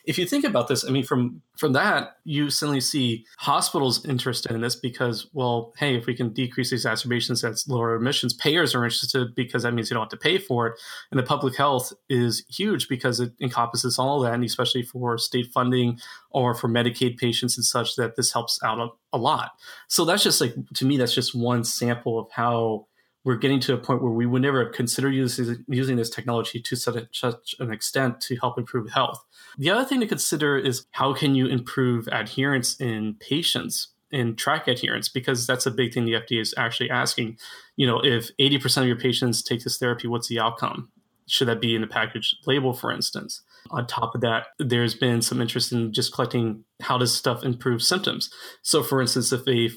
if 0.04 0.18
you 0.18 0.26
think 0.26 0.44
about 0.44 0.68
this, 0.68 0.84
I 0.84 0.90
mean, 0.90 1.04
from 1.04 1.42
from 1.56 1.74
that, 1.74 2.16
you 2.24 2.50
suddenly 2.50 2.80
see 2.80 3.24
hospitals 3.38 4.04
interested 4.04 4.50
in 4.50 4.60
this 4.60 4.74
because, 4.74 5.28
well, 5.32 5.72
hey, 5.76 5.96
if 5.96 6.06
we 6.06 6.14
can 6.14 6.32
decrease 6.32 6.72
exacerbations, 6.72 7.42
that's 7.42 7.68
lower 7.68 7.94
admissions. 7.94 8.34
Payers 8.34 8.74
are 8.74 8.84
interested 8.84 9.34
because 9.34 9.62
that 9.62 9.72
means 9.74 9.90
you 9.90 9.94
don't 9.94 10.02
have 10.02 10.10
to 10.10 10.16
pay 10.16 10.38
for 10.38 10.68
it, 10.68 10.80
and 11.10 11.18
the 11.18 11.24
public 11.24 11.56
health 11.56 11.92
is 12.08 12.44
huge 12.48 12.88
because 12.88 13.20
it 13.20 13.32
encompasses 13.40 13.98
all 13.98 14.20
that, 14.20 14.34
and 14.34 14.44
especially 14.44 14.82
for 14.82 15.18
state 15.18 15.52
funding 15.52 16.00
or 16.30 16.54
for 16.54 16.68
Medicaid 16.68 17.16
patients 17.16 17.56
and 17.56 17.64
such, 17.64 17.94
that 17.96 18.16
this 18.16 18.32
helps 18.32 18.58
out 18.64 18.80
a, 18.80 18.88
a 19.12 19.18
lot. 19.18 19.52
So 19.88 20.04
that's 20.04 20.24
just 20.24 20.40
like 20.40 20.54
to 20.74 20.84
me, 20.84 20.96
that's 20.96 21.14
just 21.14 21.34
one 21.34 21.62
sample 21.64 22.18
of 22.18 22.26
how 22.32 22.86
we're 23.24 23.36
getting 23.36 23.60
to 23.60 23.74
a 23.74 23.78
point 23.78 24.02
where 24.02 24.12
we 24.12 24.26
would 24.26 24.42
never 24.42 24.64
have 24.64 24.74
considered 24.74 25.14
using, 25.14 25.64
using 25.68 25.96
this 25.96 26.10
technology 26.10 26.60
to 26.60 26.76
such, 26.76 27.18
such 27.18 27.54
an 27.60 27.72
extent 27.72 28.20
to 28.22 28.36
help 28.36 28.58
improve 28.58 28.90
health. 28.90 29.24
The 29.58 29.70
other 29.70 29.84
thing 29.84 30.00
to 30.00 30.06
consider 30.06 30.58
is 30.58 30.86
how 30.90 31.14
can 31.14 31.34
you 31.34 31.46
improve 31.46 32.08
adherence 32.08 32.80
in 32.80 33.14
patients 33.20 33.88
and 34.12 34.36
track 34.36 34.68
adherence 34.68 35.08
because 35.08 35.46
that's 35.46 35.66
a 35.66 35.70
big 35.70 35.94
thing 35.94 36.04
the 36.04 36.12
FDA 36.12 36.40
is 36.40 36.54
actually 36.56 36.90
asking. 36.90 37.38
You 37.76 37.86
know, 37.86 38.00
if 38.04 38.30
80% 38.36 38.82
of 38.82 38.86
your 38.86 38.98
patients 38.98 39.42
take 39.42 39.64
this 39.64 39.78
therapy, 39.78 40.06
what's 40.06 40.28
the 40.28 40.38
outcome? 40.38 40.90
Should 41.26 41.48
that 41.48 41.60
be 41.60 41.74
in 41.74 41.80
the 41.80 41.86
package 41.86 42.36
label, 42.46 42.74
for 42.74 42.92
instance? 42.92 43.42
On 43.70 43.86
top 43.86 44.14
of 44.14 44.20
that, 44.20 44.48
there's 44.58 44.94
been 44.94 45.22
some 45.22 45.40
interest 45.40 45.72
in 45.72 45.92
just 45.92 46.12
collecting 46.12 46.64
how 46.82 46.98
does 46.98 47.14
stuff 47.14 47.42
improve 47.42 47.82
symptoms. 47.82 48.28
So, 48.60 48.82
for 48.82 49.00
instance, 49.00 49.32
if 49.32 49.46
a 49.48 49.70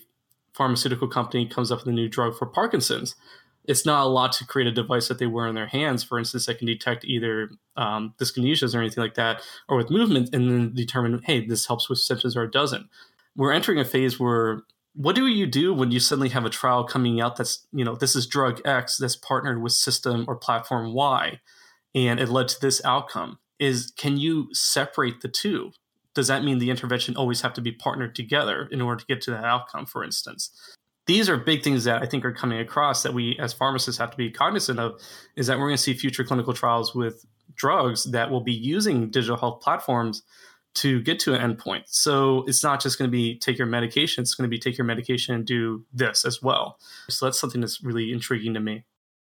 pharmaceutical 0.55 1.07
company 1.07 1.45
comes 1.47 1.71
up 1.71 1.79
with 1.79 1.87
a 1.87 1.91
new 1.91 2.07
drug 2.07 2.37
for 2.37 2.45
Parkinson's, 2.45 3.15
it's 3.67 3.85
not 3.85 4.05
a 4.05 4.09
lot 4.09 4.31
to 4.33 4.45
create 4.45 4.67
a 4.67 4.71
device 4.71 5.07
that 5.07 5.17
they 5.19 5.25
wear 5.25 5.47
in 5.47 5.55
their 5.55 5.67
hands, 5.67 6.03
for 6.03 6.19
instance, 6.19 6.45
that 6.45 6.59
can 6.59 6.67
detect 6.67 7.03
either 7.03 7.49
um, 7.75 8.13
dyskinesias 8.19 8.75
or 8.75 8.79
anything 8.79 9.03
like 9.03 9.15
that, 9.15 9.41
or 9.67 9.77
with 9.77 9.89
movement, 9.89 10.29
and 10.33 10.49
then 10.49 10.73
determine, 10.73 11.21
hey, 11.23 11.45
this 11.45 11.65
helps 11.65 11.89
with 11.89 11.99
symptoms 11.99 12.37
or 12.37 12.43
it 12.43 12.51
doesn't. 12.51 12.87
We're 13.35 13.51
entering 13.51 13.79
a 13.79 13.85
phase 13.85 14.19
where 14.19 14.61
what 14.93 15.15
do 15.15 15.27
you 15.27 15.45
do 15.45 15.73
when 15.73 15.91
you 15.91 15.99
suddenly 15.99 16.29
have 16.29 16.45
a 16.45 16.49
trial 16.49 16.85
coming 16.85 17.19
out 17.19 17.35
that's, 17.35 17.67
you 17.73 17.83
know, 17.83 17.95
this 17.95 18.15
is 18.15 18.25
drug 18.27 18.61
X 18.63 18.97
that's 18.97 19.15
partnered 19.15 19.61
with 19.61 19.73
system 19.73 20.25
or 20.27 20.35
platform 20.35 20.93
Y, 20.93 21.39
and 21.93 22.19
it 22.19 22.29
led 22.29 22.47
to 22.49 22.61
this 22.61 22.83
outcome? 22.85 23.39
Is 23.59 23.91
can 23.97 24.17
you 24.17 24.49
separate 24.53 25.21
the 25.21 25.27
two? 25.27 25.71
Does 26.15 26.27
that 26.27 26.43
mean 26.43 26.57
the 26.57 26.69
intervention 26.69 27.15
always 27.15 27.41
have 27.41 27.53
to 27.53 27.61
be 27.61 27.71
partnered 27.71 28.15
together 28.15 28.67
in 28.71 28.81
order 28.81 29.01
to 29.01 29.05
get 29.05 29.21
to 29.23 29.31
that 29.31 29.43
outcome, 29.45 29.85
for 29.85 30.03
instance? 30.03 30.49
these 31.07 31.29
are 31.29 31.37
big 31.37 31.63
things 31.63 31.83
that 31.83 32.01
I 32.01 32.05
think 32.05 32.25
are 32.25 32.31
coming 32.31 32.59
across 32.59 33.03
that 33.03 33.13
we 33.13 33.37
as 33.39 33.53
pharmacists 33.53 33.99
have 33.99 34.11
to 34.11 34.17
be 34.17 34.31
cognizant 34.31 34.79
of 34.79 34.99
is 35.35 35.47
that 35.47 35.57
we're 35.57 35.67
going 35.67 35.77
to 35.77 35.81
see 35.83 35.93
future 35.93 36.23
clinical 36.23 36.53
trials 36.53 36.95
with 36.95 37.25
drugs 37.55 38.05
that 38.05 38.29
will 38.31 38.41
be 38.41 38.53
using 38.53 39.09
digital 39.09 39.37
health 39.37 39.61
platforms 39.61 40.23
to 40.75 41.01
get 41.03 41.19
to 41.19 41.33
an 41.33 41.55
endpoint. 41.55 41.83
So 41.85 42.43
it's 42.47 42.63
not 42.63 42.81
just 42.81 42.97
going 42.97 43.09
to 43.09 43.11
be 43.11 43.37
take 43.37 43.57
your 43.57 43.67
medication, 43.67 44.23
it's 44.23 44.35
going 44.35 44.49
to 44.49 44.53
be 44.53 44.59
take 44.59 44.77
your 44.77 44.85
medication 44.85 45.35
and 45.35 45.45
do 45.45 45.85
this 45.93 46.25
as 46.25 46.41
well. 46.41 46.79
So 47.09 47.25
that's 47.25 47.39
something 47.39 47.61
that's 47.61 47.83
really 47.83 48.11
intriguing 48.11 48.53
to 48.55 48.59
me. 48.59 48.83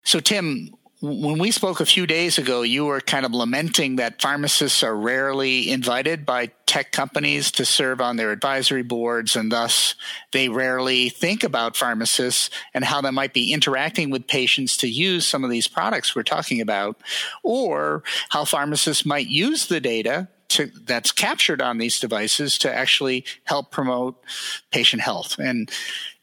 So, 0.03 0.19
Tim, 0.19 0.69
when 1.01 1.39
we 1.39 1.51
spoke 1.51 1.79
a 1.79 1.85
few 1.85 2.05
days 2.05 2.37
ago, 2.37 2.61
you 2.61 2.85
were 2.85 2.99
kind 2.99 3.25
of 3.25 3.33
lamenting 3.33 3.95
that 3.97 4.21
pharmacists 4.21 4.83
are 4.83 4.95
rarely 4.95 5.69
invited 5.71 6.25
by 6.25 6.47
tech 6.65 6.91
companies 6.91 7.51
to 7.51 7.63
serve 7.63 8.01
on 8.01 8.17
their 8.17 8.31
advisory 8.31 8.83
boards, 8.83 9.37
and 9.37 9.49
thus 9.49 9.95
they 10.33 10.49
rarely 10.49 11.07
think 11.07 11.43
about 11.43 11.77
pharmacists 11.77 12.49
and 12.73 12.83
how 12.83 12.99
they 12.99 13.11
might 13.11 13.33
be 13.33 13.53
interacting 13.53 14.09
with 14.09 14.27
patients 14.27 14.75
to 14.77 14.89
use 14.89 15.25
some 15.25 15.45
of 15.45 15.49
these 15.49 15.69
products 15.69 16.15
we're 16.15 16.23
talking 16.23 16.59
about, 16.59 16.97
or 17.43 18.03
how 18.29 18.43
pharmacists 18.43 19.05
might 19.05 19.27
use 19.27 19.67
the 19.67 19.79
data 19.79 20.27
to, 20.49 20.69
that's 20.83 21.13
captured 21.13 21.61
on 21.61 21.77
these 21.77 21.99
devices 21.99 22.57
to 22.57 22.73
actually 22.73 23.23
help 23.45 23.71
promote 23.71 24.21
patient 24.69 25.01
health. 25.01 25.39
And 25.39 25.71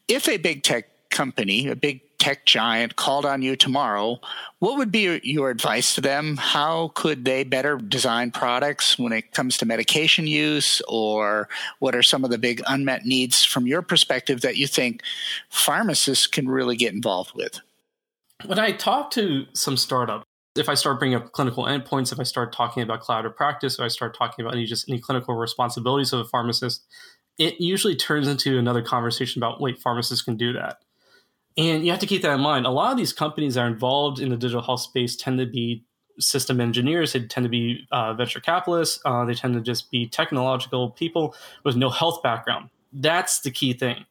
if 0.07 0.29
a 0.29 0.37
big 0.37 0.61
tech 0.61 1.09
company, 1.09 1.67
a 1.67 1.75
big 1.75 2.01
tech 2.27 2.45
giant 2.45 2.97
called 2.97 3.25
on 3.25 3.41
you 3.41 3.55
tomorrow, 3.55 4.19
what 4.59 4.77
would 4.77 4.91
be 4.91 5.17
your 5.23 5.49
advice 5.49 5.95
to 5.95 6.01
them? 6.01 6.35
How 6.35 6.91
could 6.93 7.23
they 7.23 7.45
better 7.45 7.77
design 7.77 8.31
products 8.31 8.99
when 8.99 9.13
it 9.13 9.31
comes 9.31 9.57
to 9.59 9.65
medication 9.65 10.27
use, 10.27 10.81
or 10.89 11.47
what 11.79 11.95
are 11.95 12.03
some 12.03 12.25
of 12.25 12.29
the 12.29 12.37
big 12.37 12.61
unmet 12.67 13.05
needs 13.05 13.45
from 13.45 13.65
your 13.65 13.81
perspective 13.81 14.41
that 14.41 14.57
you 14.57 14.67
think 14.67 15.03
pharmacists 15.49 16.27
can 16.27 16.49
really 16.49 16.75
get 16.75 16.93
involved 16.93 17.31
with? 17.33 17.61
When 18.45 18.59
I 18.59 18.73
talk 18.73 19.09
to 19.11 19.45
some 19.53 19.77
startup, 19.77 20.23
if 20.57 20.67
I 20.67 20.73
start 20.73 20.99
bringing 20.99 21.15
up 21.15 21.31
clinical 21.31 21.63
endpoints, 21.63 22.11
if 22.11 22.19
I 22.19 22.23
start 22.23 22.51
talking 22.51 22.83
about 22.83 23.03
collaborative 23.03 23.37
practice, 23.37 23.75
if 23.75 23.79
I 23.79 23.87
start 23.87 24.17
talking 24.17 24.43
about 24.43 24.53
any 24.53 24.65
just 24.65 24.89
any 24.89 24.99
clinical 24.99 25.33
responsibilities 25.35 26.11
of 26.11 26.19
a 26.19 26.25
pharmacist, 26.25 26.83
it 27.37 27.61
usually 27.61 27.95
turns 27.95 28.27
into 28.27 28.59
another 28.59 28.81
conversation 28.81 29.41
about 29.41 29.61
wait, 29.61 29.79
pharmacists 29.79 30.25
can 30.25 30.35
do 30.35 30.51
that 30.51 30.79
and 31.57 31.83
you 31.83 31.91
have 31.91 31.99
to 31.99 32.05
keep 32.05 32.21
that 32.21 32.35
in 32.35 32.41
mind. 32.41 32.65
A 32.65 32.69
lot 32.69 32.91
of 32.91 32.97
these 32.97 33.13
companies 33.13 33.55
that 33.55 33.61
are 33.61 33.67
involved 33.67 34.19
in 34.19 34.29
the 34.29 34.37
digital 34.37 34.61
health 34.61 34.81
space 34.81 35.15
tend 35.15 35.39
to 35.39 35.45
be 35.45 35.83
system 36.19 36.59
engineers. 36.59 37.13
They 37.13 37.19
tend 37.21 37.45
to 37.45 37.49
be 37.49 37.87
uh, 37.91 38.13
venture 38.13 38.39
capitalists. 38.39 38.99
Uh, 39.05 39.25
they 39.25 39.33
tend 39.33 39.53
to 39.53 39.61
just 39.61 39.91
be 39.91 40.07
technological 40.07 40.91
people 40.91 41.35
with 41.63 41.75
no 41.75 41.89
health 41.89 42.23
background. 42.23 42.69
That's 42.91 43.41
the 43.41 43.51
key 43.51 43.73
thing, 43.73 44.05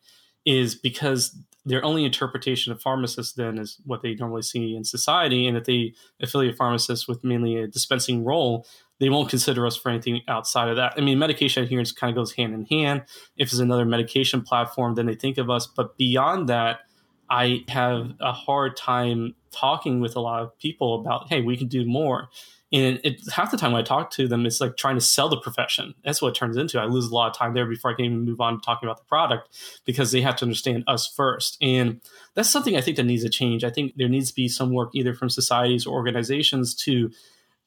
is 0.45 0.75
because 0.75 1.37
their 1.65 1.85
only 1.85 2.05
interpretation 2.05 2.73
of 2.73 2.81
pharmacists 2.81 3.33
then 3.33 3.59
is 3.59 3.79
what 3.85 4.03
they 4.03 4.15
normally 4.15 4.43
see 4.43 4.76
in 4.76 4.85
society. 4.85 5.49
And 5.49 5.57
if 5.57 5.65
they 5.65 5.95
affiliate 6.21 6.57
pharmacists 6.57 7.09
with 7.09 7.25
mainly 7.25 7.57
a 7.57 7.67
dispensing 7.67 8.25
role, 8.25 8.67
they 9.00 9.09
won't 9.09 9.29
consider 9.29 9.67
us 9.67 9.76
for 9.76 9.91
anything 9.91 10.21
outside 10.29 10.69
of 10.69 10.76
that. 10.76 10.95
I 10.97 11.00
mean, 11.00 11.19
medication 11.19 11.65
adherence 11.65 11.91
kind 11.91 12.11
of 12.11 12.17
goes 12.17 12.33
hand 12.33 12.55
in 12.55 12.67
hand. 12.67 13.03
If 13.37 13.49
it's 13.49 13.59
another 13.59 13.85
medication 13.85 14.43
platform, 14.43 14.95
then 14.95 15.07
they 15.07 15.17
think 15.17 15.38
of 15.38 15.50
us. 15.50 15.67
But 15.67 15.99
beyond 15.99 16.49
that, 16.49 16.81
I 17.30 17.64
have 17.68 18.12
a 18.21 18.33
hard 18.33 18.76
time 18.76 19.35
talking 19.52 20.00
with 20.00 20.16
a 20.16 20.21
lot 20.21 20.42
of 20.42 20.56
people 20.59 21.00
about, 21.00 21.28
hey, 21.28 21.40
we 21.40 21.56
can 21.56 21.68
do 21.68 21.85
more. 21.85 22.28
And 22.73 23.00
it, 23.04 23.21
half 23.33 23.52
the 23.52 23.56
time 23.56 23.73
when 23.73 23.80
I 23.80 23.85
talk 23.85 24.11
to 24.12 24.26
them, 24.26 24.45
it's 24.45 24.61
like 24.61 24.76
trying 24.76 24.97
to 24.97 25.00
sell 25.00 25.28
the 25.28 25.37
profession. 25.37 25.95
That's 26.04 26.21
what 26.21 26.30
it 26.30 26.35
turns 26.35 26.56
into. 26.56 26.80
I 26.80 26.85
lose 26.85 27.06
a 27.06 27.14
lot 27.14 27.30
of 27.30 27.37
time 27.37 27.54
there 27.54 27.64
before 27.64 27.92
I 27.92 27.95
can 27.95 28.04
even 28.06 28.25
move 28.25 28.40
on 28.40 28.61
to 28.61 28.64
talking 28.64 28.88
about 28.88 28.99
the 28.99 29.04
product 29.04 29.49
because 29.85 30.11
they 30.11 30.21
have 30.21 30.37
to 30.37 30.45
understand 30.45 30.83
us 30.88 31.06
first. 31.06 31.59
And 31.62 32.00
that's 32.35 32.50
something 32.50 32.76
I 32.76 32.80
think 32.80 32.97
that 32.97 33.04
needs 33.04 33.23
to 33.23 33.28
change. 33.28 33.62
I 33.62 33.71
think 33.71 33.95
there 33.97 34.09
needs 34.09 34.30
to 34.30 34.35
be 34.35 34.49
some 34.49 34.73
work 34.73 34.90
either 34.95 35.14
from 35.14 35.30
societies 35.30 35.87
or 35.87 35.95
organizations 35.95 36.75
to 36.76 37.11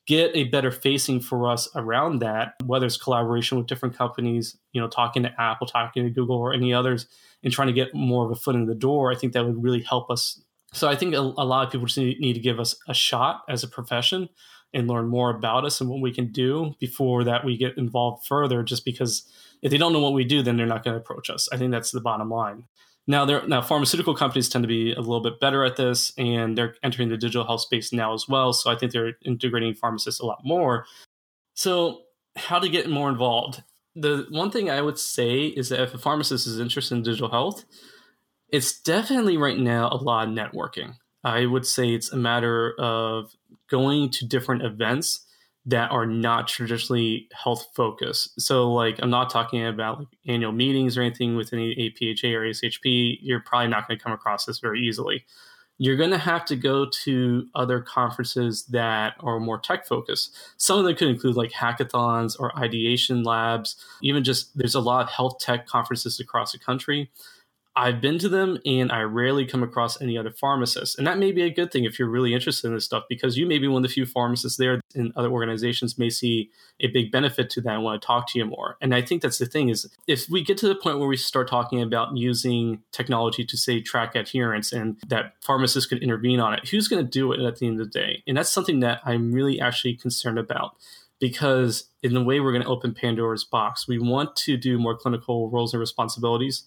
get 0.09 0.35
a 0.35 0.45
better 0.45 0.71
facing 0.71 1.19
for 1.19 1.47
us 1.47 1.69
around 1.75 2.17
that, 2.17 2.55
whether 2.65 2.87
it's 2.87 2.97
collaboration 2.97 3.59
with 3.59 3.67
different 3.67 3.95
companies, 3.95 4.57
you 4.73 4.81
know, 4.81 4.87
talking 4.87 5.21
to 5.21 5.31
Apple, 5.39 5.67
talking 5.67 6.03
to 6.03 6.09
Google, 6.09 6.35
or 6.35 6.51
any 6.51 6.73
others 6.73 7.05
and 7.43 7.53
trying 7.53 7.67
to 7.67 7.73
get 7.73 7.93
more 7.93 8.25
of 8.25 8.31
a 8.31 8.35
foot 8.35 8.55
in 8.55 8.65
the 8.65 8.73
door, 8.73 9.11
I 9.11 9.15
think 9.15 9.33
that 9.33 9.45
would 9.45 9.61
really 9.63 9.83
help 9.83 10.09
us. 10.09 10.41
So 10.73 10.89
I 10.89 10.95
think 10.95 11.13
a, 11.13 11.19
a 11.19 11.45
lot 11.45 11.63
of 11.63 11.71
people 11.71 11.85
just 11.85 11.99
need, 11.99 12.19
need 12.19 12.33
to 12.33 12.39
give 12.39 12.59
us 12.59 12.75
a 12.87 12.93
shot 12.93 13.43
as 13.47 13.63
a 13.63 13.67
profession 13.67 14.29
and 14.73 14.87
learn 14.87 15.07
more 15.07 15.29
about 15.29 15.63
us 15.63 15.79
and 15.79 15.87
what 15.87 16.01
we 16.01 16.11
can 16.11 16.31
do 16.31 16.73
before 16.79 17.23
that 17.25 17.45
we 17.45 17.55
get 17.55 17.77
involved 17.77 18.25
further 18.25 18.63
just 18.63 18.85
because 18.85 19.31
if 19.61 19.69
they 19.69 19.77
don't 19.77 19.93
know 19.93 19.99
what 19.99 20.13
we 20.13 20.23
do 20.23 20.41
then 20.41 20.57
they're 20.57 20.65
not 20.67 20.83
going 20.83 20.93
to 20.93 21.01
approach 21.01 21.27
us 21.27 21.49
i 21.51 21.57
think 21.57 21.71
that's 21.71 21.89
the 21.89 21.99
bottom 21.99 22.29
line 22.29 22.65
now 23.09 23.25
there 23.25 23.45
now 23.47 23.61
pharmaceutical 23.61 24.15
companies 24.15 24.47
tend 24.47 24.63
to 24.63 24.67
be 24.69 24.93
a 24.93 25.01
little 25.01 25.19
bit 25.19 25.41
better 25.41 25.65
at 25.65 25.75
this 25.75 26.13
and 26.17 26.57
they're 26.57 26.75
entering 26.83 27.09
the 27.09 27.17
digital 27.17 27.45
health 27.45 27.61
space 27.61 27.91
now 27.91 28.13
as 28.13 28.29
well 28.29 28.53
so 28.53 28.71
i 28.71 28.75
think 28.75 28.93
they're 28.93 29.17
integrating 29.25 29.73
pharmacists 29.73 30.21
a 30.21 30.25
lot 30.25 30.39
more 30.45 30.85
so 31.55 32.03
how 32.37 32.57
to 32.59 32.69
get 32.69 32.89
more 32.89 33.09
involved 33.09 33.61
the 33.95 34.25
one 34.29 34.51
thing 34.51 34.69
I 34.69 34.81
would 34.81 34.97
say 34.97 35.45
is 35.45 35.69
that 35.69 35.81
if 35.81 35.93
a 35.93 35.97
pharmacist 35.97 36.47
is 36.47 36.59
interested 36.59 36.95
in 36.95 37.03
digital 37.03 37.29
health, 37.29 37.65
it's 38.49 38.79
definitely 38.79 39.37
right 39.37 39.57
now 39.57 39.89
a 39.89 39.97
lot 39.97 40.27
of 40.27 40.33
networking. 40.33 40.95
I 41.23 41.45
would 41.45 41.65
say 41.65 41.89
it's 41.89 42.11
a 42.11 42.17
matter 42.17 42.73
of 42.79 43.31
going 43.69 44.09
to 44.11 44.25
different 44.25 44.63
events 44.63 45.25
that 45.65 45.91
are 45.91 46.05
not 46.05 46.47
traditionally 46.47 47.27
health 47.33 47.67
focused. 47.75 48.39
So, 48.41 48.71
like, 48.71 48.99
I'm 49.01 49.09
not 49.09 49.29
talking 49.29 49.65
about 49.65 49.99
like 49.99 50.07
annual 50.27 50.51
meetings 50.51 50.97
or 50.97 51.01
anything 51.01 51.35
with 51.35 51.53
any 51.53 51.75
APHA 51.75 52.33
or 52.33 52.41
ASHP. 52.41 53.19
You're 53.21 53.41
probably 53.41 53.67
not 53.67 53.87
going 53.87 53.97
to 53.97 54.03
come 54.03 54.13
across 54.13 54.45
this 54.45 54.59
very 54.59 54.79
easily 54.81 55.25
you're 55.79 55.95
going 55.95 56.11
to 56.11 56.17
have 56.17 56.43
to 56.45 56.55
go 56.57 56.85
to 56.85 57.47
other 57.55 57.79
conferences 57.79 58.65
that 58.65 59.15
are 59.21 59.39
more 59.39 59.57
tech 59.57 59.87
focused. 59.87 60.37
Some 60.57 60.77
of 60.77 60.83
them 60.83 60.93
could 60.95 61.07
include 61.07 61.37
like 61.37 61.51
hackathons 61.51 62.35
or 62.37 62.55
ideation 62.59 63.23
labs, 63.23 63.77
even 64.03 64.23
just 64.23 64.55
there's 64.57 64.75
a 64.75 64.81
lot 64.81 65.03
of 65.03 65.09
health 65.09 65.39
tech 65.39 65.65
conferences 65.65 66.19
across 66.19 66.51
the 66.51 66.59
country. 66.59 67.09
I've 67.79 68.01
been 68.01 68.19
to 68.19 68.27
them 68.27 68.57
and 68.65 68.91
I 68.91 69.03
rarely 69.03 69.45
come 69.45 69.63
across 69.63 70.01
any 70.01 70.17
other 70.17 70.31
pharmacists. 70.31 70.97
And 70.97 71.07
that 71.07 71.17
may 71.17 71.31
be 71.31 71.43
a 71.43 71.49
good 71.49 71.71
thing 71.71 71.85
if 71.85 71.97
you're 71.97 72.09
really 72.09 72.33
interested 72.33 72.67
in 72.67 72.73
this 72.73 72.83
stuff 72.83 73.05
because 73.07 73.37
you 73.37 73.45
may 73.45 73.57
be 73.57 73.69
one 73.69 73.85
of 73.85 73.89
the 73.89 73.93
few 73.93 74.05
pharmacists 74.05 74.57
there 74.57 74.81
and 74.95 75.13
other 75.15 75.31
organizations 75.31 75.97
may 75.97 76.09
see 76.09 76.49
a 76.81 76.87
big 76.87 77.09
benefit 77.09 77.49
to 77.51 77.61
that 77.61 77.75
and 77.75 77.83
want 77.83 78.01
to 78.01 78.05
talk 78.05 78.27
to 78.27 78.37
you 78.37 78.43
more. 78.43 78.75
And 78.81 78.93
I 78.93 79.01
think 79.01 79.21
that's 79.21 79.37
the 79.37 79.45
thing 79.45 79.69
is 79.69 79.89
if 80.07 80.27
we 80.29 80.43
get 80.43 80.57
to 80.57 80.67
the 80.67 80.75
point 80.75 80.99
where 80.99 81.07
we 81.07 81.15
start 81.15 81.47
talking 81.47 81.81
about 81.81 82.17
using 82.17 82.83
technology 82.91 83.45
to 83.45 83.55
say 83.55 83.79
track 83.79 84.13
adherence 84.13 84.73
and 84.73 84.97
that 85.07 85.35
pharmacists 85.39 85.87
could 85.87 86.03
intervene 86.03 86.41
on 86.41 86.53
it, 86.53 86.67
who's 86.67 86.89
going 86.89 87.05
to 87.05 87.09
do 87.09 87.31
it 87.31 87.39
at 87.39 87.59
the 87.59 87.67
end 87.67 87.79
of 87.79 87.89
the 87.89 87.97
day? 87.97 88.23
And 88.27 88.35
that's 88.35 88.51
something 88.51 88.81
that 88.81 88.99
I'm 89.05 89.31
really 89.31 89.61
actually 89.61 89.95
concerned 89.95 90.37
about 90.37 90.75
because 91.21 91.85
in 92.03 92.13
the 92.13 92.23
way 92.23 92.41
we're 92.41 92.51
going 92.51 92.63
to 92.63 92.69
open 92.69 92.93
Pandora's 92.93 93.45
box, 93.45 93.87
we 93.87 93.99
want 93.99 94.35
to 94.35 94.57
do 94.57 94.77
more 94.77 94.97
clinical 94.97 95.49
roles 95.49 95.73
and 95.73 95.79
responsibilities. 95.79 96.65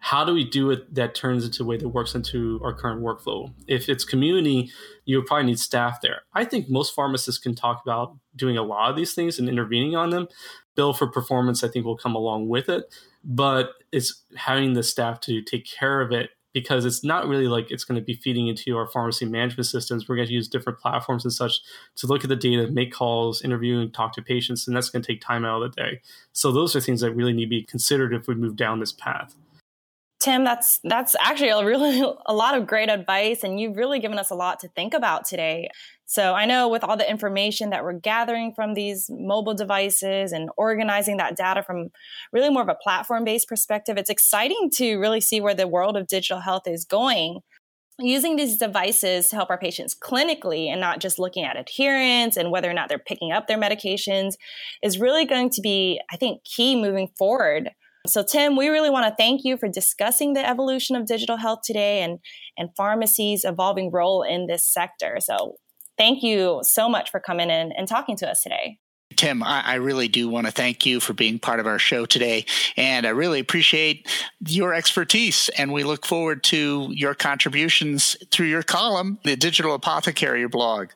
How 0.00 0.24
do 0.24 0.32
we 0.32 0.44
do 0.44 0.70
it 0.70 0.94
that 0.94 1.14
turns 1.14 1.44
into 1.44 1.62
a 1.62 1.66
way 1.66 1.76
that 1.76 1.88
works 1.88 2.14
into 2.14 2.60
our 2.62 2.72
current 2.72 3.02
workflow? 3.02 3.52
If 3.66 3.88
it's 3.88 4.04
community, 4.04 4.70
you 5.04 5.22
probably 5.22 5.46
need 5.46 5.58
staff 5.58 6.00
there. 6.00 6.22
I 6.32 6.44
think 6.44 6.70
most 6.70 6.94
pharmacists 6.94 7.40
can 7.40 7.54
talk 7.54 7.82
about 7.82 8.16
doing 8.36 8.56
a 8.56 8.62
lot 8.62 8.90
of 8.90 8.96
these 8.96 9.14
things 9.14 9.38
and 9.38 9.48
intervening 9.48 9.96
on 9.96 10.10
them. 10.10 10.28
Bill 10.76 10.92
for 10.92 11.08
performance, 11.08 11.64
I 11.64 11.68
think, 11.68 11.84
will 11.84 11.96
come 11.96 12.14
along 12.14 12.48
with 12.48 12.68
it, 12.68 12.94
but 13.24 13.70
it's 13.90 14.22
having 14.36 14.74
the 14.74 14.82
staff 14.82 15.20
to 15.22 15.42
take 15.42 15.66
care 15.66 16.00
of 16.00 16.12
it 16.12 16.30
because 16.52 16.84
it's 16.84 17.04
not 17.04 17.28
really 17.28 17.46
like 17.46 17.70
it's 17.70 17.84
going 17.84 18.00
to 18.00 18.04
be 18.04 18.14
feeding 18.14 18.48
into 18.48 18.76
our 18.76 18.86
pharmacy 18.86 19.24
management 19.24 19.66
systems. 19.66 20.08
We're 20.08 20.16
going 20.16 20.28
to 20.28 20.34
use 20.34 20.48
different 20.48 20.78
platforms 20.78 21.24
and 21.24 21.32
such 21.32 21.60
to 21.96 22.06
look 22.06 22.24
at 22.24 22.28
the 22.28 22.36
data, 22.36 22.68
make 22.68 22.92
calls, 22.92 23.42
interview, 23.42 23.80
and 23.80 23.92
talk 23.92 24.14
to 24.14 24.22
patients, 24.22 24.66
and 24.66 24.76
that's 24.76 24.90
going 24.90 25.02
to 25.02 25.06
take 25.06 25.20
time 25.20 25.44
out 25.44 25.62
of 25.62 25.74
the 25.74 25.82
day. 25.82 26.00
So 26.32 26.50
those 26.50 26.74
are 26.74 26.80
things 26.80 27.00
that 27.00 27.12
really 27.12 27.32
need 27.32 27.46
to 27.46 27.50
be 27.50 27.62
considered 27.64 28.14
if 28.14 28.26
we 28.26 28.34
move 28.34 28.56
down 28.56 28.80
this 28.80 28.92
path. 28.92 29.34
Tim, 30.28 30.44
that's 30.44 30.78
that's 30.84 31.16
actually 31.22 31.48
a 31.48 31.64
really 31.64 32.04
a 32.26 32.34
lot 32.34 32.54
of 32.54 32.66
great 32.66 32.90
advice, 32.90 33.42
and 33.42 33.58
you've 33.58 33.78
really 33.78 33.98
given 33.98 34.18
us 34.18 34.30
a 34.30 34.34
lot 34.34 34.60
to 34.60 34.68
think 34.68 34.92
about 34.92 35.24
today. 35.24 35.70
So 36.04 36.34
I 36.34 36.44
know 36.44 36.68
with 36.68 36.84
all 36.84 36.98
the 36.98 37.10
information 37.10 37.70
that 37.70 37.82
we're 37.82 37.94
gathering 37.94 38.52
from 38.54 38.74
these 38.74 39.08
mobile 39.10 39.54
devices 39.54 40.32
and 40.32 40.50
organizing 40.58 41.16
that 41.16 41.34
data 41.34 41.62
from 41.62 41.88
really 42.30 42.50
more 42.50 42.60
of 42.60 42.68
a 42.68 42.74
platform 42.74 43.24
based 43.24 43.48
perspective, 43.48 43.96
it's 43.96 44.10
exciting 44.10 44.68
to 44.74 44.98
really 44.98 45.22
see 45.22 45.40
where 45.40 45.54
the 45.54 45.66
world 45.66 45.96
of 45.96 46.06
digital 46.06 46.40
health 46.40 46.66
is 46.66 46.84
going. 46.84 47.40
Using 47.98 48.36
these 48.36 48.58
devices 48.58 49.28
to 49.30 49.36
help 49.36 49.48
our 49.48 49.58
patients 49.58 49.96
clinically 49.98 50.66
and 50.66 50.78
not 50.78 51.00
just 51.00 51.18
looking 51.18 51.44
at 51.44 51.58
adherence 51.58 52.36
and 52.36 52.50
whether 52.50 52.68
or 52.68 52.74
not 52.74 52.90
they're 52.90 52.98
picking 52.98 53.32
up 53.32 53.46
their 53.46 53.58
medications 53.58 54.34
is 54.82 55.00
really 55.00 55.24
going 55.24 55.48
to 55.50 55.62
be, 55.62 56.02
I 56.12 56.16
think, 56.16 56.44
key 56.44 56.76
moving 56.76 57.08
forward. 57.16 57.70
So, 58.08 58.22
Tim, 58.22 58.56
we 58.56 58.68
really 58.68 58.90
want 58.90 59.06
to 59.06 59.14
thank 59.16 59.44
you 59.44 59.56
for 59.56 59.68
discussing 59.68 60.32
the 60.32 60.46
evolution 60.46 60.96
of 60.96 61.06
digital 61.06 61.36
health 61.36 61.60
today 61.62 62.02
and, 62.02 62.18
and 62.56 62.70
pharmacy's 62.76 63.44
evolving 63.44 63.90
role 63.92 64.22
in 64.22 64.46
this 64.46 64.66
sector. 64.66 65.18
So, 65.20 65.56
thank 65.98 66.22
you 66.22 66.60
so 66.62 66.88
much 66.88 67.10
for 67.10 67.20
coming 67.20 67.50
in 67.50 67.72
and 67.72 67.86
talking 67.86 68.16
to 68.16 68.30
us 68.30 68.40
today. 68.42 68.78
Tim, 69.16 69.42
I, 69.42 69.62
I, 69.64 69.74
really 69.74 70.06
do 70.06 70.28
want 70.28 70.46
to 70.46 70.52
thank 70.52 70.86
you 70.86 71.00
for 71.00 71.12
being 71.12 71.38
part 71.38 71.58
of 71.58 71.66
our 71.66 71.78
show 71.78 72.06
today. 72.06 72.44
And 72.76 73.04
I 73.04 73.10
really 73.10 73.40
appreciate 73.40 74.06
your 74.46 74.74
expertise. 74.74 75.48
And 75.58 75.72
we 75.72 75.82
look 75.82 76.06
forward 76.06 76.44
to 76.44 76.88
your 76.92 77.14
contributions 77.14 78.16
through 78.30 78.46
your 78.46 78.62
column, 78.62 79.18
the 79.24 79.34
Digital 79.34 79.74
Apothecary 79.74 80.46
blog. 80.46 80.90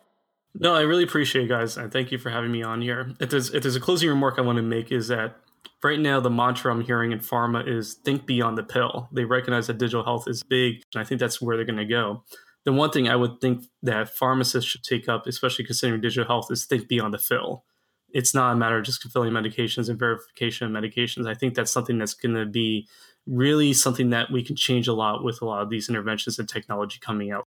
No, 0.55 0.75
I 0.75 0.83
really 0.83 1.03
appreciate 1.03 1.47
it, 1.47 1.49
guys. 1.49 1.77
And 1.77 1.91
thank 1.91 2.13
you 2.13 2.19
for 2.19 2.31
having 2.31 2.53
me 2.53 2.63
on 2.63 2.81
here. 2.83 3.13
If 3.19 3.31
there's, 3.31 3.53
if 3.53 3.63
there's 3.63 3.77
a 3.77 3.81
closing 3.81 4.09
remark 4.09 4.35
I 4.39 4.43
want 4.43 4.57
to 4.57 4.63
make 4.63 4.93
is 4.93 5.09
that 5.09 5.37
right 5.83 6.01
now 6.01 6.21
the 6.21 6.31
mantra 6.31 6.73
I'm 6.73 6.83
hearing 6.83 7.13
in 7.13 7.19
pharma 7.19 7.67
is 7.67 7.95
think 7.95 8.27
beyond 8.27 8.59
the 8.59 8.63
pill. 8.63 9.09
They 9.13 9.25
recognize 9.25 9.67
that 9.67 9.79
digital 9.79 10.05
health 10.05 10.29
is 10.29 10.43
big. 10.43 10.83
And 10.95 11.01
I 11.01 11.05
think 11.05 11.21
that's 11.21 11.41
where 11.41 11.57
they're 11.57 11.67
going 11.67 11.77
to 11.77 11.85
go 11.85 12.23
the 12.65 12.73
one 12.73 12.91
thing 12.91 13.09
I 13.09 13.17
would 13.17 13.41
think 13.41 13.65
that 13.83 14.09
pharmacists 14.09 14.71
should 14.71 14.85
take 14.85 15.09
up, 15.09 15.27
especially 15.27 15.65
considering 15.65 16.01
digital 16.01 16.27
health, 16.27 16.51
is 16.51 16.65
think 16.65 16.89
beyond 16.89 17.13
the 17.13 17.19
fill. 17.19 17.65
It's 18.11 18.35
not 18.35 18.53
a 18.53 18.57
matter 18.57 18.79
of 18.79 18.85
just 18.85 19.03
filling 19.11 19.33
medications 19.33 19.89
and 19.89 19.99
verification 19.99 20.67
of 20.67 20.83
medications. 20.83 21.27
I 21.27 21.35
think 21.35 21.55
that's 21.55 21.73
something 21.73 21.99
that's 21.99 22.15
going 22.15 22.35
to 22.35 22.47
be 22.47 22.87
really 23.27 23.73
something 23.73 24.11
that 24.11 24.31
we 24.31 24.43
can 24.43 24.55
change 24.55 24.87
a 24.87 24.93
lot 24.93 25.25
with 25.25 25.41
a 25.43 25.45
lot 25.45 25.63
of 25.63 25.71
these 25.71 25.89
interventions 25.89 26.39
and 26.39 26.49
technology 26.49 26.99
coming 27.01 27.33
out. 27.33 27.47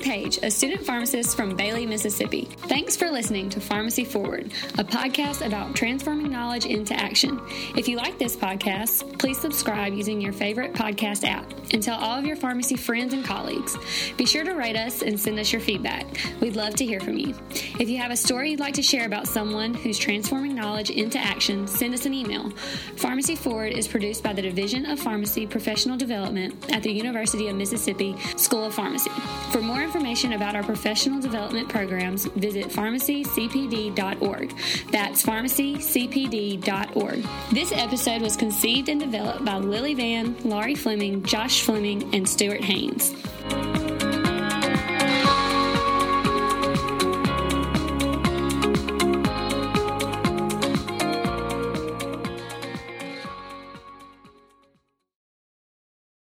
Page, 0.00 0.38
a 0.42 0.50
student 0.50 0.84
pharmacist 0.84 1.36
from 1.36 1.56
Bailey, 1.56 1.86
Mississippi. 1.86 2.48
Thanks 2.68 2.96
for 2.96 3.10
listening 3.10 3.50
to 3.50 3.60
Pharmacy 3.60 4.04
Forward, 4.04 4.46
a 4.78 4.84
podcast 4.84 5.44
about 5.44 5.74
transforming 5.74 6.30
knowledge 6.30 6.66
into 6.66 6.94
action. 6.94 7.40
If 7.76 7.88
you 7.88 7.96
like 7.96 8.18
this 8.18 8.36
podcast, 8.36 9.18
please 9.18 9.38
subscribe 9.38 9.94
using 9.94 10.20
your 10.20 10.32
favorite 10.32 10.72
podcast 10.72 11.26
app 11.26 11.44
and 11.72 11.82
tell 11.82 11.98
all 11.98 12.18
of 12.18 12.24
your 12.24 12.36
pharmacy 12.36 12.76
friends 12.76 13.12
and 13.12 13.24
colleagues. 13.24 13.76
Be 14.16 14.24
sure 14.24 14.44
to 14.44 14.52
rate 14.52 14.76
us 14.76 15.02
and 15.02 15.18
send 15.18 15.38
us 15.38 15.52
your 15.52 15.60
feedback. 15.60 16.06
We'd 16.40 16.56
love 16.56 16.74
to 16.76 16.86
hear 16.86 17.00
from 17.00 17.18
you. 17.18 17.34
If 17.80 17.88
you 17.88 17.98
have 17.98 18.10
a 18.10 18.16
story 18.16 18.50
you'd 18.50 18.60
like 18.60 18.74
to 18.74 18.82
share 18.82 19.06
about 19.06 19.26
someone 19.26 19.74
who's 19.74 19.98
transforming 19.98 20.54
knowledge 20.54 20.90
into 20.90 21.18
action, 21.18 21.66
send 21.66 21.94
us 21.94 22.06
an 22.06 22.14
email. 22.14 22.50
Pharmacy 22.96 23.34
Forward 23.34 23.72
is 23.72 23.88
produced 23.88 24.22
by 24.22 24.32
the 24.32 24.42
Division 24.42 24.86
of 24.86 25.00
Pharmacy 25.00 25.46
Professional 25.46 25.96
Development 25.96 26.54
at 26.72 26.82
the 26.82 26.92
University 26.92 27.48
of 27.48 27.56
Mississippi 27.56 28.16
School 28.36 28.64
of 28.64 28.74
Pharmacy. 28.74 29.10
For 29.50 29.60
more 29.60 29.87
information 29.88 30.34
about 30.34 30.54
our 30.54 30.62
professional 30.62 31.18
development 31.18 31.66
programs, 31.66 32.26
visit 32.26 32.66
pharmacycpd.org. 32.66 34.54
That's 34.90 35.22
pharmacycpd.org. 35.22 37.26
This 37.50 37.72
episode 37.72 38.20
was 38.20 38.36
conceived 38.36 38.90
and 38.90 39.00
developed 39.00 39.46
by 39.46 39.56
Lily 39.56 39.94
Van, 39.94 40.36
Laurie 40.44 40.74
Fleming, 40.74 41.22
Josh 41.22 41.62
Fleming, 41.62 42.14
and 42.14 42.28
Stuart 42.28 42.62
Haynes. 42.62 43.14